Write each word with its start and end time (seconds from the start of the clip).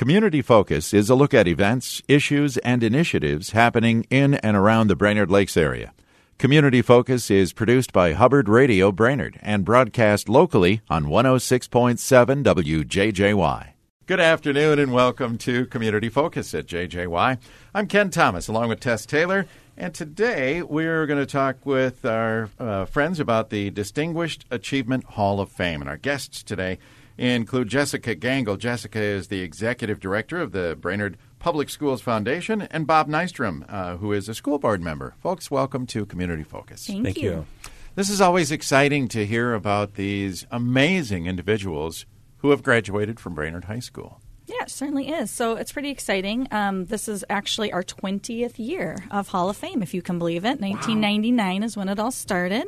Community 0.00 0.40
Focus 0.40 0.94
is 0.94 1.10
a 1.10 1.14
look 1.14 1.34
at 1.34 1.46
events, 1.46 2.00
issues, 2.08 2.56
and 2.56 2.82
initiatives 2.82 3.50
happening 3.50 4.06
in 4.08 4.32
and 4.32 4.56
around 4.56 4.86
the 4.86 4.96
Brainerd 4.96 5.30
Lakes 5.30 5.58
area. 5.58 5.92
Community 6.38 6.80
Focus 6.80 7.30
is 7.30 7.52
produced 7.52 7.92
by 7.92 8.14
Hubbard 8.14 8.48
Radio 8.48 8.92
Brainerd 8.92 9.38
and 9.42 9.62
broadcast 9.62 10.26
locally 10.26 10.80
on 10.88 11.04
106.7 11.04 12.42
WJJY. 12.42 13.72
Good 14.06 14.20
afternoon 14.20 14.78
and 14.78 14.90
welcome 14.90 15.36
to 15.36 15.66
Community 15.66 16.08
Focus 16.08 16.54
at 16.54 16.66
JJY. 16.66 17.36
I'm 17.74 17.86
Ken 17.86 18.08
Thomas 18.08 18.48
along 18.48 18.70
with 18.70 18.80
Tess 18.80 19.04
Taylor, 19.04 19.44
and 19.76 19.94
today 19.94 20.62
we're 20.62 21.04
going 21.04 21.20
to 21.20 21.30
talk 21.30 21.56
with 21.66 22.06
our 22.06 22.48
uh, 22.58 22.86
friends 22.86 23.20
about 23.20 23.50
the 23.50 23.68
Distinguished 23.68 24.46
Achievement 24.50 25.04
Hall 25.04 25.40
of 25.40 25.50
Fame. 25.50 25.82
And 25.82 25.90
our 25.90 25.98
guests 25.98 26.42
today 26.42 26.78
include 27.20 27.68
Jessica 27.68 28.16
Gangle. 28.16 28.58
Jessica 28.58 29.00
is 29.00 29.28
the 29.28 29.40
executive 29.40 30.00
director 30.00 30.40
of 30.40 30.52
the 30.52 30.76
Brainerd 30.80 31.18
Public 31.38 31.70
Schools 31.70 32.00
Foundation, 32.00 32.62
and 32.62 32.86
Bob 32.86 33.08
Nystrom, 33.08 33.64
uh, 33.68 33.96
who 33.96 34.12
is 34.12 34.28
a 34.28 34.34
school 34.34 34.58
board 34.58 34.82
member. 34.82 35.14
Folks, 35.20 35.50
welcome 35.50 35.86
to 35.86 36.06
Community 36.06 36.42
Focus. 36.42 36.86
Thank, 36.86 37.04
Thank 37.04 37.18
you. 37.18 37.46
This 37.94 38.08
is 38.08 38.20
always 38.20 38.50
exciting 38.50 39.08
to 39.08 39.26
hear 39.26 39.54
about 39.54 39.94
these 39.94 40.46
amazing 40.50 41.26
individuals 41.26 42.06
who 42.38 42.50
have 42.50 42.62
graduated 42.62 43.18
from 43.18 43.34
Brainerd 43.34 43.64
High 43.64 43.80
School. 43.80 44.20
Yeah, 44.46 44.62
it 44.62 44.70
certainly 44.70 45.10
is. 45.10 45.30
So 45.30 45.56
it's 45.56 45.72
pretty 45.72 45.90
exciting. 45.90 46.48
Um, 46.50 46.86
this 46.86 47.08
is 47.08 47.24
actually 47.30 47.72
our 47.72 47.82
20th 47.82 48.58
year 48.58 48.96
of 49.10 49.28
Hall 49.28 49.48
of 49.48 49.56
Fame, 49.56 49.82
if 49.82 49.94
you 49.94 50.02
can 50.02 50.18
believe 50.18 50.44
it. 50.44 50.60
1999 50.60 51.62
is 51.62 51.76
when 51.76 51.88
it 51.88 51.98
all 51.98 52.10
started. 52.10 52.66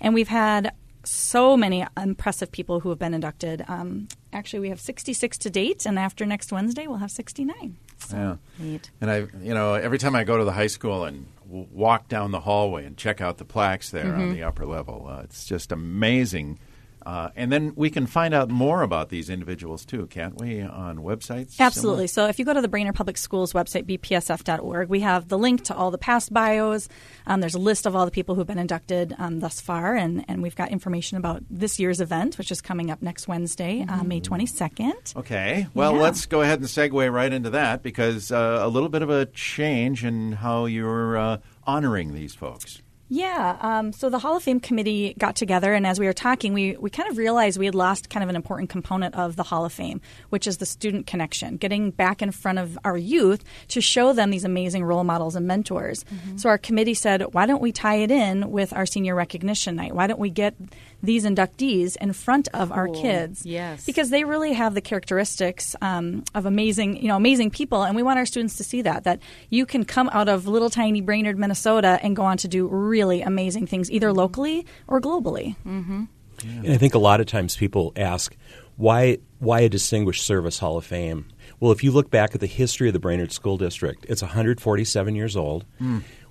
And 0.00 0.12
we've 0.12 0.28
had 0.28 0.74
so 1.06 1.56
many 1.56 1.86
impressive 1.96 2.50
people 2.52 2.80
who 2.80 2.88
have 2.90 2.98
been 2.98 3.14
inducted. 3.14 3.64
Um, 3.68 4.08
actually, 4.32 4.60
we 4.60 4.68
have 4.70 4.80
66 4.80 5.38
to 5.38 5.50
date, 5.50 5.86
and 5.86 5.98
after 5.98 6.26
next 6.26 6.52
Wednesday, 6.52 6.86
we'll 6.86 6.98
have 6.98 7.10
69. 7.10 7.76
So, 7.98 8.16
Yeah. 8.16 8.36
neat. 8.58 8.90
And 9.00 9.10
I, 9.10 9.16
you 9.42 9.54
know, 9.54 9.74
every 9.74 9.98
time 9.98 10.14
I 10.14 10.24
go 10.24 10.36
to 10.38 10.44
the 10.44 10.52
high 10.52 10.66
school 10.66 11.04
and 11.04 11.26
walk 11.48 12.08
down 12.08 12.30
the 12.32 12.40
hallway 12.40 12.84
and 12.84 12.96
check 12.96 13.20
out 13.20 13.38
the 13.38 13.44
plaques 13.44 13.90
there 13.90 14.14
on 14.14 14.30
the 14.34 14.42
upper 14.42 14.66
level, 14.66 15.06
uh, 15.08 15.22
it's 15.22 15.46
just 15.46 15.72
amazing. 15.72 16.58
Uh, 17.06 17.30
and 17.36 17.52
then 17.52 17.72
we 17.76 17.88
can 17.88 18.04
find 18.04 18.34
out 18.34 18.50
more 18.50 18.82
about 18.82 19.10
these 19.10 19.30
individuals 19.30 19.84
too, 19.84 20.08
can't 20.08 20.40
we, 20.40 20.60
on 20.60 20.98
websites? 20.98 21.60
Absolutely. 21.60 22.08
So 22.08 22.26
if 22.26 22.36
you 22.40 22.44
go 22.44 22.52
to 22.52 22.60
the 22.60 22.66
Brainerd 22.66 22.96
Public 22.96 23.16
Schools 23.16 23.52
website, 23.52 23.84
bpsf.org, 23.84 24.88
we 24.88 25.00
have 25.00 25.28
the 25.28 25.38
link 25.38 25.62
to 25.66 25.74
all 25.76 25.92
the 25.92 25.98
past 25.98 26.32
bios. 26.32 26.88
Um, 27.28 27.38
there's 27.40 27.54
a 27.54 27.60
list 27.60 27.86
of 27.86 27.94
all 27.94 28.06
the 28.06 28.10
people 28.10 28.34
who've 28.34 28.46
been 28.46 28.58
inducted 28.58 29.14
um, 29.18 29.38
thus 29.38 29.60
far, 29.60 29.94
and, 29.94 30.24
and 30.26 30.42
we've 30.42 30.56
got 30.56 30.70
information 30.72 31.16
about 31.16 31.44
this 31.48 31.78
year's 31.78 32.00
event, 32.00 32.38
which 32.38 32.50
is 32.50 32.60
coming 32.60 32.90
up 32.90 33.00
next 33.02 33.28
Wednesday, 33.28 33.86
uh, 33.88 34.02
May 34.02 34.20
22nd. 34.20 35.14
Okay. 35.14 35.68
Well, 35.74 35.94
Yeah. 35.94 36.02
let's 36.02 36.26
go 36.26 36.42
ahead 36.42 36.58
and 36.58 36.66
segue 36.68 37.12
right 37.12 37.32
into 37.32 37.50
that 37.50 37.84
because 37.84 38.32
uh, 38.32 38.58
a 38.62 38.68
little 38.68 38.88
bit 38.88 39.02
of 39.02 39.10
a 39.10 39.26
change 39.26 40.04
in 40.04 40.32
how 40.32 40.64
you're 40.66 41.16
uh, 41.16 41.38
honoring 41.68 42.14
these 42.14 42.34
folks. 42.34 42.82
Yeah. 43.08 43.56
Um, 43.60 43.92
so 43.92 44.10
the 44.10 44.18
Hall 44.18 44.36
of 44.36 44.42
Fame 44.42 44.58
committee 44.58 45.14
got 45.16 45.36
together, 45.36 45.72
and 45.72 45.86
as 45.86 46.00
we 46.00 46.06
were 46.06 46.12
talking, 46.12 46.52
we, 46.52 46.76
we 46.76 46.90
kind 46.90 47.08
of 47.08 47.18
realized 47.18 47.56
we 47.56 47.66
had 47.66 47.74
lost 47.74 48.10
kind 48.10 48.24
of 48.24 48.28
an 48.28 48.34
important 48.34 48.68
component 48.68 49.14
of 49.14 49.36
the 49.36 49.44
Hall 49.44 49.64
of 49.64 49.72
Fame, 49.72 50.00
which 50.30 50.46
is 50.48 50.56
the 50.56 50.66
student 50.66 51.06
connection, 51.06 51.56
getting 51.56 51.92
back 51.92 52.20
in 52.20 52.32
front 52.32 52.58
of 52.58 52.76
our 52.84 52.96
youth 52.96 53.44
to 53.68 53.80
show 53.80 54.12
them 54.12 54.30
these 54.30 54.44
amazing 54.44 54.82
role 54.82 55.04
models 55.04 55.36
and 55.36 55.46
mentors. 55.46 56.04
So 56.36 56.48
our 56.48 56.58
committee 56.58 56.94
said, 56.94 57.22
why 57.32 57.46
don't 57.46 57.62
we 57.62 57.70
tie 57.70 57.96
it 57.96 58.10
in 58.10 58.50
with 58.50 58.72
our 58.72 58.86
senior 58.86 59.14
recognition 59.14 59.76
night? 59.76 59.94
Why 59.94 60.08
don't 60.08 60.18
we 60.18 60.30
get 60.30 60.54
these 61.02 61.24
inductees 61.24 61.96
in 61.98 62.12
front 62.12 62.48
of 62.54 62.72
our 62.72 62.88
kids? 62.88 63.46
Yes. 63.46 63.86
Because 63.86 64.10
they 64.10 64.24
really 64.24 64.52
have 64.54 64.74
the 64.74 64.80
characteristics 64.80 65.76
um, 65.80 66.24
of 66.34 66.44
amazing, 66.46 66.96
you 66.96 67.06
know, 67.06 67.16
amazing 67.16 67.50
people, 67.50 67.84
and 67.84 67.94
we 67.94 68.02
want 68.02 68.18
our 68.18 68.26
students 68.26 68.56
to 68.56 68.64
see 68.64 68.82
that 68.82 69.04
that 69.04 69.20
you 69.50 69.64
can 69.64 69.84
come 69.84 70.08
out 70.12 70.28
of 70.28 70.48
little 70.48 70.70
tiny 70.70 71.00
Brainerd, 71.00 71.38
Minnesota, 71.38 72.00
and 72.02 72.16
go 72.16 72.24
on 72.24 72.36
to 72.38 72.48
do 72.48 72.66
really 72.66 72.95
amazing 73.00 73.66
things, 73.66 73.90
either 73.90 74.12
locally 74.12 74.66
or 74.86 75.00
globally. 75.00 75.56
Mm. 75.66 76.08
And 76.44 76.72
I 76.72 76.76
think 76.76 76.94
a 76.94 76.98
lot 76.98 77.20
of 77.20 77.26
times 77.26 77.56
people 77.56 77.92
ask, 77.96 78.36
why, 78.76 79.18
why 79.38 79.60
a 79.60 79.68
Distinguished 79.68 80.24
Service 80.24 80.58
Hall 80.58 80.76
of 80.76 80.84
Fame? 80.84 81.26
Well, 81.60 81.72
if 81.72 81.82
you 81.82 81.90
look 81.92 82.10
back 82.10 82.34
at 82.34 82.40
the 82.40 82.46
history 82.46 82.88
of 82.88 82.92
the 82.92 82.98
Brainerd 82.98 83.32
School 83.32 83.56
District, 83.56 84.04
it's 84.08 84.22
147 84.22 85.14
years 85.14 85.36
old. 85.36 85.64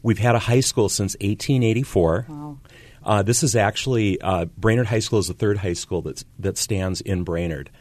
We've 0.04 0.20
had 0.20 0.36
a 0.36 0.40
high 0.40 0.60
school 0.60 0.90
since 0.90 1.14
1884. 1.16 2.28
Wow. 2.30 2.58
Uh, 3.04 3.24
this 3.24 3.42
is 3.42 3.56
actually 3.56 4.22
uh, 4.22 4.46
Brainerd 4.46 4.88
High 4.88 5.00
School 5.00 5.20
is 5.20 5.28
the 5.28 5.34
third 5.34 5.58
high 5.58 5.74
school 5.74 6.02
that's, 6.02 6.26
that 6.40 6.58
stands 6.58 7.02
in 7.02 7.24
Brainerd. 7.24 7.72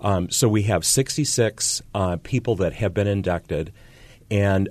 Um, 0.00 0.30
so 0.30 0.48
we 0.48 0.64
have 0.64 0.84
66 0.84 1.82
uh, 1.94 2.16
people 2.22 2.56
that 2.56 2.72
have 2.74 2.94
been 2.94 3.06
inducted, 3.06 3.72
and 4.30 4.68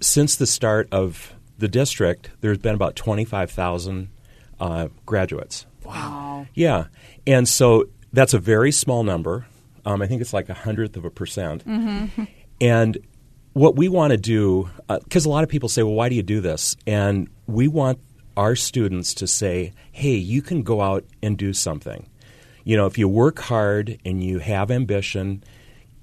since 0.00 0.36
the 0.36 0.46
start 0.46 0.88
of 0.92 1.34
the 1.62 1.68
district, 1.68 2.30
there's 2.40 2.58
been 2.58 2.74
about 2.74 2.96
25,000 2.96 4.08
uh, 4.60 4.88
graduates. 5.06 5.64
Wow. 5.84 6.46
Yeah, 6.54 6.86
and 7.26 7.48
so 7.48 7.84
that's 8.12 8.34
a 8.34 8.38
very 8.38 8.72
small 8.72 9.04
number. 9.04 9.46
Um, 9.86 10.02
I 10.02 10.06
think 10.06 10.20
it's 10.20 10.32
like 10.32 10.48
a 10.48 10.54
hundredth 10.54 10.96
of 10.96 11.04
a 11.04 11.10
percent. 11.10 11.64
And 12.60 12.98
what 13.52 13.76
we 13.76 13.88
want 13.88 14.10
to 14.10 14.16
do, 14.16 14.70
because 14.88 15.24
a 15.24 15.30
lot 15.30 15.42
of 15.44 15.48
people 15.48 15.68
say, 15.68 15.82
"Well, 15.82 15.94
why 15.94 16.08
do 16.08 16.14
you 16.14 16.22
do 16.22 16.40
this?" 16.40 16.76
And 16.86 17.28
we 17.46 17.68
want 17.68 17.98
our 18.36 18.54
students 18.54 19.14
to 19.14 19.26
say, 19.26 19.72
"Hey, 19.90 20.14
you 20.14 20.42
can 20.42 20.62
go 20.62 20.80
out 20.80 21.04
and 21.22 21.36
do 21.36 21.52
something. 21.52 22.08
You 22.64 22.76
know, 22.76 22.86
if 22.86 22.98
you 22.98 23.08
work 23.08 23.38
hard 23.40 23.98
and 24.04 24.22
you 24.22 24.38
have 24.40 24.70
ambition." 24.70 25.42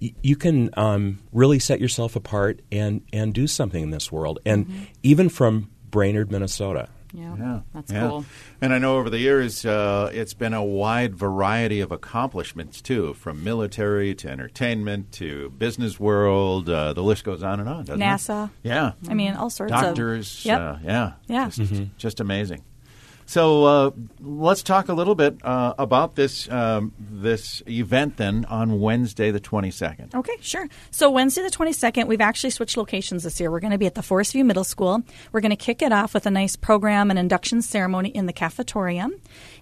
Y- 0.02 0.14
You 0.24 0.36
can 0.36 0.70
um, 0.76 1.20
really 1.32 1.60
set 1.60 1.80
yourself 1.80 2.16
apart 2.16 2.62
and, 2.72 3.02
and 3.14 3.34
do 3.34 3.48
something 3.48 3.84
in 3.84 3.92
this 3.92 4.12
world, 4.12 4.40
and 4.46 4.88
even 5.04 5.30
from 5.30 5.70
Brainerd, 5.92 6.32
Minnesota. 6.32 6.90
Yeah. 7.12 7.36
Yeah, 7.40 7.60
That's 7.74 7.92
yeah. 7.92 8.08
cool. 8.08 8.26
And 8.62 8.72
I 8.72 8.78
know 8.78 8.98
over 8.98 9.10
the 9.10 9.18
years 9.18 9.66
uh, 9.66 10.12
it's 10.14 10.36
been 10.36 10.54
a 10.54 10.64
wide 10.64 11.16
variety 11.16 11.80
of 11.80 11.92
accomplishments 11.92 12.82
too, 12.84 13.16
from 13.16 13.44
military 13.44 14.14
to 14.14 14.30
entertainment 14.30 15.12
to 15.14 15.50
business 15.58 16.00
world. 16.00 16.70
Uh, 16.70 16.94
the 16.94 17.02
list 17.02 17.24
goes 17.24 17.42
on 17.42 17.60
and 17.60 17.68
on, 17.68 17.86
doesn't 17.86 18.00
NASA. 18.00 18.46
it? 18.46 18.52
Yeah, 18.62 18.92
I 19.10 19.16
mean, 19.16 19.34
all 19.34 19.50
sorts 19.50 19.72
doctors. 19.72 20.42
of. 20.42 20.46
Yep. 20.46 20.60
Uh, 20.62 20.76
yeah, 20.84 21.12
Yeah. 21.28 21.50
just, 21.50 21.84
just 21.98 22.20
amazing. 22.20 22.62
So 23.30 23.64
uh, 23.66 23.92
let's 24.20 24.64
talk 24.64 24.90
a 24.90 24.94
little 24.94 25.14
bit 25.14 25.38
uh, 25.44 25.76
about 25.78 26.16
this 26.16 26.50
um, 26.50 26.94
this 26.98 27.62
event 27.68 28.18
then 28.18 28.44
on 28.46 28.80
Wednesday 28.80 29.30
the 29.30 29.40
twenty 29.40 29.70
second. 29.70 30.16
Okay, 30.16 30.36
sure. 30.42 30.68
So 30.90 31.12
Wednesday 31.12 31.44
the 31.44 31.52
22nd, 31.52 32.08
we've 32.08 32.22
actually 32.22 32.50
switched 32.50 32.76
locations 32.76 33.22
this 33.26 33.40
year. 33.40 33.52
We're 33.52 33.60
going 33.60 33.72
to 33.72 33.78
be 33.78 33.86
at 33.86 33.94
the 33.94 34.02
Forest 34.02 34.34
View 34.34 34.44
Middle 34.44 34.64
School. 34.64 35.04
We're 35.32 35.42
going 35.42 35.52
to 35.52 35.56
kick 35.56 35.84
it 35.84 35.92
off 35.92 36.16
with 36.16 36.26
a 36.26 36.32
nice 36.32 36.56
program 36.56 37.12
and 37.12 37.20
induction 37.20 37.62
ceremony 37.62 38.10
in 38.10 38.26
the 38.26 38.34
cafetorium. 38.34 39.12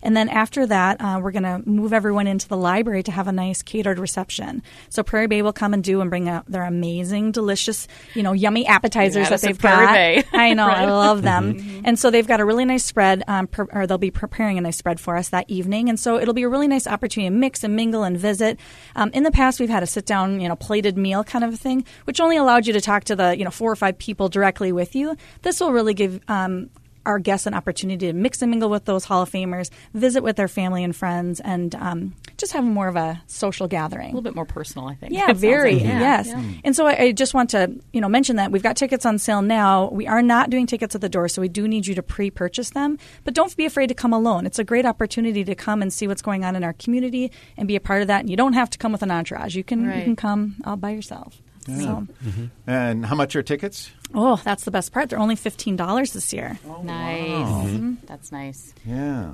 And 0.01 0.15
then 0.15 0.29
after 0.29 0.65
that, 0.65 1.01
uh, 1.01 1.19
we're 1.21 1.31
going 1.31 1.43
to 1.43 1.61
move 1.67 1.93
everyone 1.93 2.27
into 2.27 2.47
the 2.47 2.57
library 2.57 3.03
to 3.03 3.11
have 3.11 3.27
a 3.27 3.31
nice 3.31 3.61
catered 3.61 3.99
reception. 3.99 4.63
So 4.89 5.03
Prairie 5.03 5.27
Bay 5.27 5.41
will 5.41 5.53
come 5.53 5.73
and 5.73 5.83
do 5.83 6.01
and 6.01 6.09
bring 6.09 6.29
out 6.29 6.45
their 6.49 6.63
amazing, 6.63 7.31
delicious, 7.31 7.87
you 8.13 8.23
know, 8.23 8.33
yummy 8.33 8.65
appetizers 8.65 9.29
that 9.29 9.41
they've 9.41 9.59
got. 9.59 9.93
Bay. 9.93 10.23
I 10.33 10.53
know, 10.53 10.67
I 10.67 10.85
love 10.89 11.21
them. 11.21 11.81
And 11.83 11.97
so 11.97 12.09
they've 12.09 12.27
got 12.27 12.39
a 12.39 12.45
really 12.45 12.65
nice 12.65 12.85
spread, 12.85 13.23
um, 13.27 13.47
pre- 13.47 13.67
or 13.71 13.87
they'll 13.87 13.97
be 13.97 14.11
preparing 14.11 14.57
a 14.57 14.61
nice 14.61 14.77
spread 14.77 14.99
for 14.99 15.17
us 15.17 15.29
that 15.29 15.49
evening. 15.49 15.89
And 15.89 15.99
so 15.99 16.19
it'll 16.19 16.33
be 16.33 16.43
a 16.43 16.49
really 16.49 16.67
nice 16.67 16.87
opportunity 16.87 17.33
to 17.33 17.39
mix 17.39 17.63
and 17.63 17.75
mingle 17.75 18.03
and 18.03 18.17
visit. 18.17 18.59
Um, 18.95 19.09
in 19.13 19.23
the 19.23 19.31
past, 19.31 19.59
we've 19.59 19.69
had 19.69 19.83
a 19.83 19.87
sit 19.87 20.05
down, 20.05 20.39
you 20.39 20.47
know, 20.47 20.55
plated 20.55 20.97
meal 20.97 21.23
kind 21.23 21.43
of 21.43 21.57
thing, 21.59 21.85
which 22.05 22.19
only 22.19 22.37
allowed 22.37 22.67
you 22.67 22.73
to 22.73 22.81
talk 22.81 23.03
to 23.05 23.15
the, 23.15 23.37
you 23.37 23.43
know, 23.43 23.51
four 23.51 23.71
or 23.71 23.75
five 23.75 23.97
people 23.97 24.29
directly 24.29 24.71
with 24.71 24.95
you. 24.95 25.15
This 25.41 25.59
will 25.59 25.71
really 25.71 25.93
give 25.93 26.19
um, 26.27 26.69
our 27.07 27.19
guests 27.19 27.47
an 27.47 27.53
opportunity 27.53 28.07
to 28.07 28.13
mix 28.13 28.41
and 28.41 28.51
mingle 28.51 28.69
with 28.69 28.85
those 28.85 29.05
Hall 29.05 29.21
of 29.21 29.31
Famers, 29.31 29.69
visit 29.93 30.21
with 30.21 30.35
their 30.35 30.49
family 30.49 30.83
and 30.83 30.95
friends, 30.95 31.39
and 31.39 31.73
um, 31.75 32.13
just 32.37 32.51
have 32.51 32.63
more 32.63 32.87
of 32.87 32.97
a 32.97 33.21
social 33.27 33.67
gathering. 33.67 34.07
A 34.07 34.09
little 34.09 34.21
bit 34.21 34.35
more 34.35 34.45
personal, 34.45 34.87
I 34.87 34.95
think. 34.95 35.13
Yeah, 35.13 35.31
very. 35.33 35.75
like. 35.75 35.83
Yeah, 35.83 35.99
yes. 35.99 36.27
yeah. 36.27 36.43
And 36.65 36.75
so 36.75 36.85
I, 36.85 36.97
I 36.99 37.11
just 37.13 37.33
want 37.33 37.49
to, 37.51 37.73
you 37.93 38.01
know, 38.01 38.09
mention 38.09 38.35
that 38.35 38.51
we've 38.51 38.61
got 38.61 38.75
tickets 38.75 39.05
on 39.05 39.17
sale 39.19 39.41
now. 39.41 39.89
We 39.89 40.05
are 40.05 40.21
not 40.21 40.49
doing 40.49 40.67
tickets 40.67 40.93
at 40.95 41.01
the 41.01 41.09
door, 41.09 41.29
so 41.29 41.41
we 41.41 41.47
do 41.47 41.67
need 41.67 41.87
you 41.87 41.95
to 41.95 42.03
pre-purchase 42.03 42.71
them. 42.71 42.99
But 43.23 43.33
don't 43.33 43.55
be 43.55 43.65
afraid 43.65 43.87
to 43.87 43.95
come 43.95 44.11
alone. 44.11 44.45
It's 44.45 44.59
a 44.59 44.65
great 44.65 44.85
opportunity 44.85 45.45
to 45.45 45.55
come 45.55 45.81
and 45.81 45.91
see 45.91 46.07
what's 46.07 46.21
going 46.21 46.43
on 46.43 46.55
in 46.55 46.63
our 46.63 46.73
community 46.73 47.31
and 47.55 47.67
be 47.67 47.77
a 47.77 47.79
part 47.79 48.01
of 48.01 48.07
that. 48.09 48.21
And 48.21 48.29
you 48.29 48.35
don't 48.35 48.53
have 48.53 48.69
to 48.71 48.77
come 48.77 48.91
with 48.91 49.01
an 49.01 49.11
entourage. 49.11 49.55
You 49.55 49.63
can 49.63 49.85
you 49.85 50.03
can 50.03 50.15
come 50.15 50.57
all 50.65 50.75
by 50.75 50.91
yourself. 50.91 51.41
So, 51.67 52.07
mm-hmm. 52.25 52.45
And 52.65 53.05
how 53.05 53.15
much 53.15 53.35
are 53.35 53.43
tickets? 53.43 53.91
oh, 54.15 54.41
that's 54.43 54.63
the 54.63 54.71
best 54.71 54.91
part. 54.93 55.09
They're 55.09 55.19
only 55.19 55.35
fifteen 55.35 55.75
dollars 55.75 56.13
this 56.13 56.31
year. 56.33 56.57
Nice. 56.83 57.27
Mm-hmm. 57.29 57.93
That's 58.05 58.31
nice. 58.31 58.73
Yeah. 58.85 59.33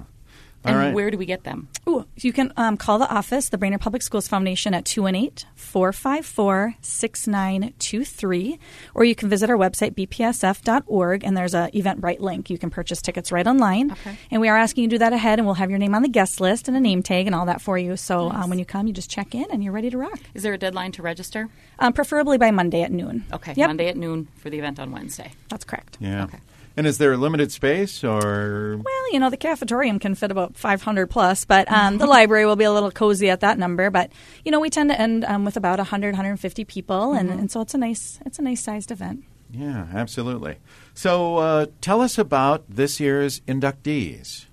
And 0.66 0.78
right. 0.78 0.94
where 0.94 1.12
do 1.12 1.18
we 1.18 1.26
get 1.26 1.44
them? 1.44 1.68
Ooh, 1.88 2.06
you 2.16 2.32
can 2.32 2.54
um, 2.56 2.78
call 2.78 3.00
the 3.00 3.10
office, 3.10 3.50
the 3.50 3.58
Brainerd 3.58 3.82
Public 3.82 4.02
Schools 4.02 4.28
Foundation, 4.28 4.74
at 4.74 4.86
218 4.86 5.48
454 5.56 6.76
6923. 6.82 8.60
Or 8.94 9.04
you 9.04 9.16
can 9.16 9.30
visit 9.30 9.50
our 9.50 9.58
website, 9.58 9.94
bpsf.org, 9.94 11.24
and 11.24 11.36
there's 11.36 11.54
a 11.54 11.70
Eventbrite 11.74 12.20
link. 12.20 12.50
You 12.50 12.58
can 12.58 12.70
purchase 12.70 13.02
tickets 13.02 13.32
right 13.32 13.46
online. 13.46 13.92
Okay. 13.92 14.18
And 14.32 14.42
we 14.42 14.48
are 14.48 14.58
asking 14.58 14.84
you 14.84 14.90
to 14.90 14.96
do 14.96 15.00
that 15.00 15.14
ahead, 15.14 15.40
and 15.40 15.46
we'll 15.46 15.56
have 15.56 15.70
your 15.70 15.80
name 15.80 15.96
on 15.96 16.02
the 16.02 16.10
guest 16.10 16.40
list 16.40 16.68
and 16.68 16.78
a 16.78 16.80
name 16.80 17.04
tag 17.04 17.26
and 17.26 17.36
all 17.36 17.46
that 17.48 17.62
for 17.62 17.78
you. 17.78 17.98
So 17.98 18.30
um, 18.30 18.50
when 18.50 18.60
you 18.60 18.66
come, 18.66 18.88
you 18.88 18.94
just 18.94 19.10
check 19.10 19.36
in 19.36 19.46
and 19.52 19.64
you're 19.64 19.74
ready 19.74 19.90
to 19.90 19.98
rock. 19.98 20.20
Is 20.34 20.44
there 20.44 20.54
a 20.54 20.58
deadline 20.58 20.92
to 20.94 21.02
register? 21.02 21.50
Um, 21.80 21.94
preferably 21.94 22.38
by 22.38 22.52
Monday 22.52 22.84
at 22.84 22.92
noon. 22.92 23.26
Okay, 23.34 23.54
Yep, 23.56 23.68
Monday 23.68 23.88
at 23.88 23.98
noon 23.98 24.28
for 24.36 24.50
the 24.50 24.60
event 24.60 24.80
on 24.80 24.92
Wednesday. 24.92 25.32
That's 25.50 25.66
correct. 25.66 25.98
Yeah. 26.00 26.26
Okay. 26.26 26.40
And 26.76 26.88
is 26.88 26.98
there 26.98 27.14
a 27.14 27.18
limited 27.18 27.52
space 27.52 28.04
or? 28.04 28.78
Well, 28.84 29.14
you 29.14 29.20
know, 29.20 29.30
the 29.30 29.38
cafetorium 29.38 30.02
can 30.02 30.16
fit 30.16 30.32
about 30.32 30.58
500 30.58 31.08
plus, 31.08 31.46
but 31.46 31.72
um, 31.72 32.00
the 32.00 32.08
library 32.08 32.46
will 32.46 32.56
be 32.56 32.64
a 32.64 32.72
little 32.72 32.90
cozy 32.90 33.30
at 33.30 33.42
that 33.42 33.60
number. 33.60 33.92
But 33.92 34.12
you 34.44 34.52
know, 34.52 34.60
we 34.60 34.70
tend 34.70 34.90
to 34.90 35.00
end 35.00 35.24
um, 35.26 35.46
with 35.46 35.56
about 35.56 35.78
100, 35.78 36.08
150 36.14 36.66
people, 36.66 37.14
and, 37.14 37.30
and 37.30 37.52
so 37.52 37.62
it's 37.62 37.74
a 37.76 37.78
nice, 37.78 38.20
it's 38.26 38.40
a 38.40 38.42
nice 38.42 38.62
sized 38.62 38.92
event. 38.92 39.24
Yeah, 39.52 39.86
absolutely. 39.94 40.58
So 40.96 41.38
uh, 41.38 41.66
tell 41.80 42.02
us 42.02 42.18
about 42.18 42.64
this 42.68 43.00
year's 43.00 43.42
inductees. 43.42 44.46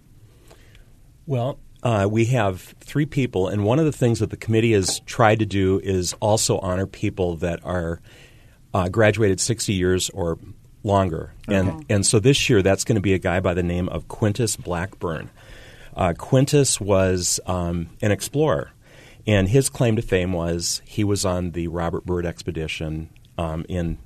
Well, 1.27 1.59
uh, 1.83 2.07
we 2.11 2.27
have 2.27 2.75
three 2.81 3.07
people, 3.07 3.49
and 3.49 3.65
one 3.65 3.79
of 3.79 3.87
the 3.87 3.93
things 3.93 4.19
that 4.19 4.29
the 4.29 4.37
committee 4.37 4.73
has 4.73 5.01
tried 5.01 5.39
to 5.39 5.47
do 5.47 5.81
is 5.83 6.15
also 6.21 6.59
honor 6.59 6.87
people 6.87 7.37
that 7.37 7.65
are 7.65 8.03
uh, 8.75 8.89
graduated 8.91 9.41
60 9.41 9.73
years 9.73 10.11
or 10.11 10.39
longer. 10.83 11.35
And, 11.49 11.85
and 11.89 12.07
so 12.07 12.21
this 12.21 12.49
year, 12.49 12.63
that's 12.63 12.85
going 12.85 12.97
to 12.97 13.03
be 13.03 13.15
a 13.15 13.19
guy 13.19 13.41
by 13.41 13.55
the 13.55 13.63
name 13.63 13.89
of 13.89 14.09
Quintus 14.09 14.57
Blackburn. 14.57 15.31
Uh, 15.95 16.15
Quintus 16.17 16.81
was 16.81 17.41
um, 17.47 17.91
an 18.01 18.13
explorer, 18.13 18.71
and 19.27 19.49
his 19.49 19.69
claim 19.69 19.97
to 19.97 20.03
fame 20.03 20.33
was 20.33 20.81
he 20.85 21.05
was 21.05 21.25
on 21.25 21.51
the 21.51 21.69
Robert 21.69 22.07
Byrd 22.07 22.25
expedition 22.25 23.11
um, 23.37 23.67
in 23.69 23.99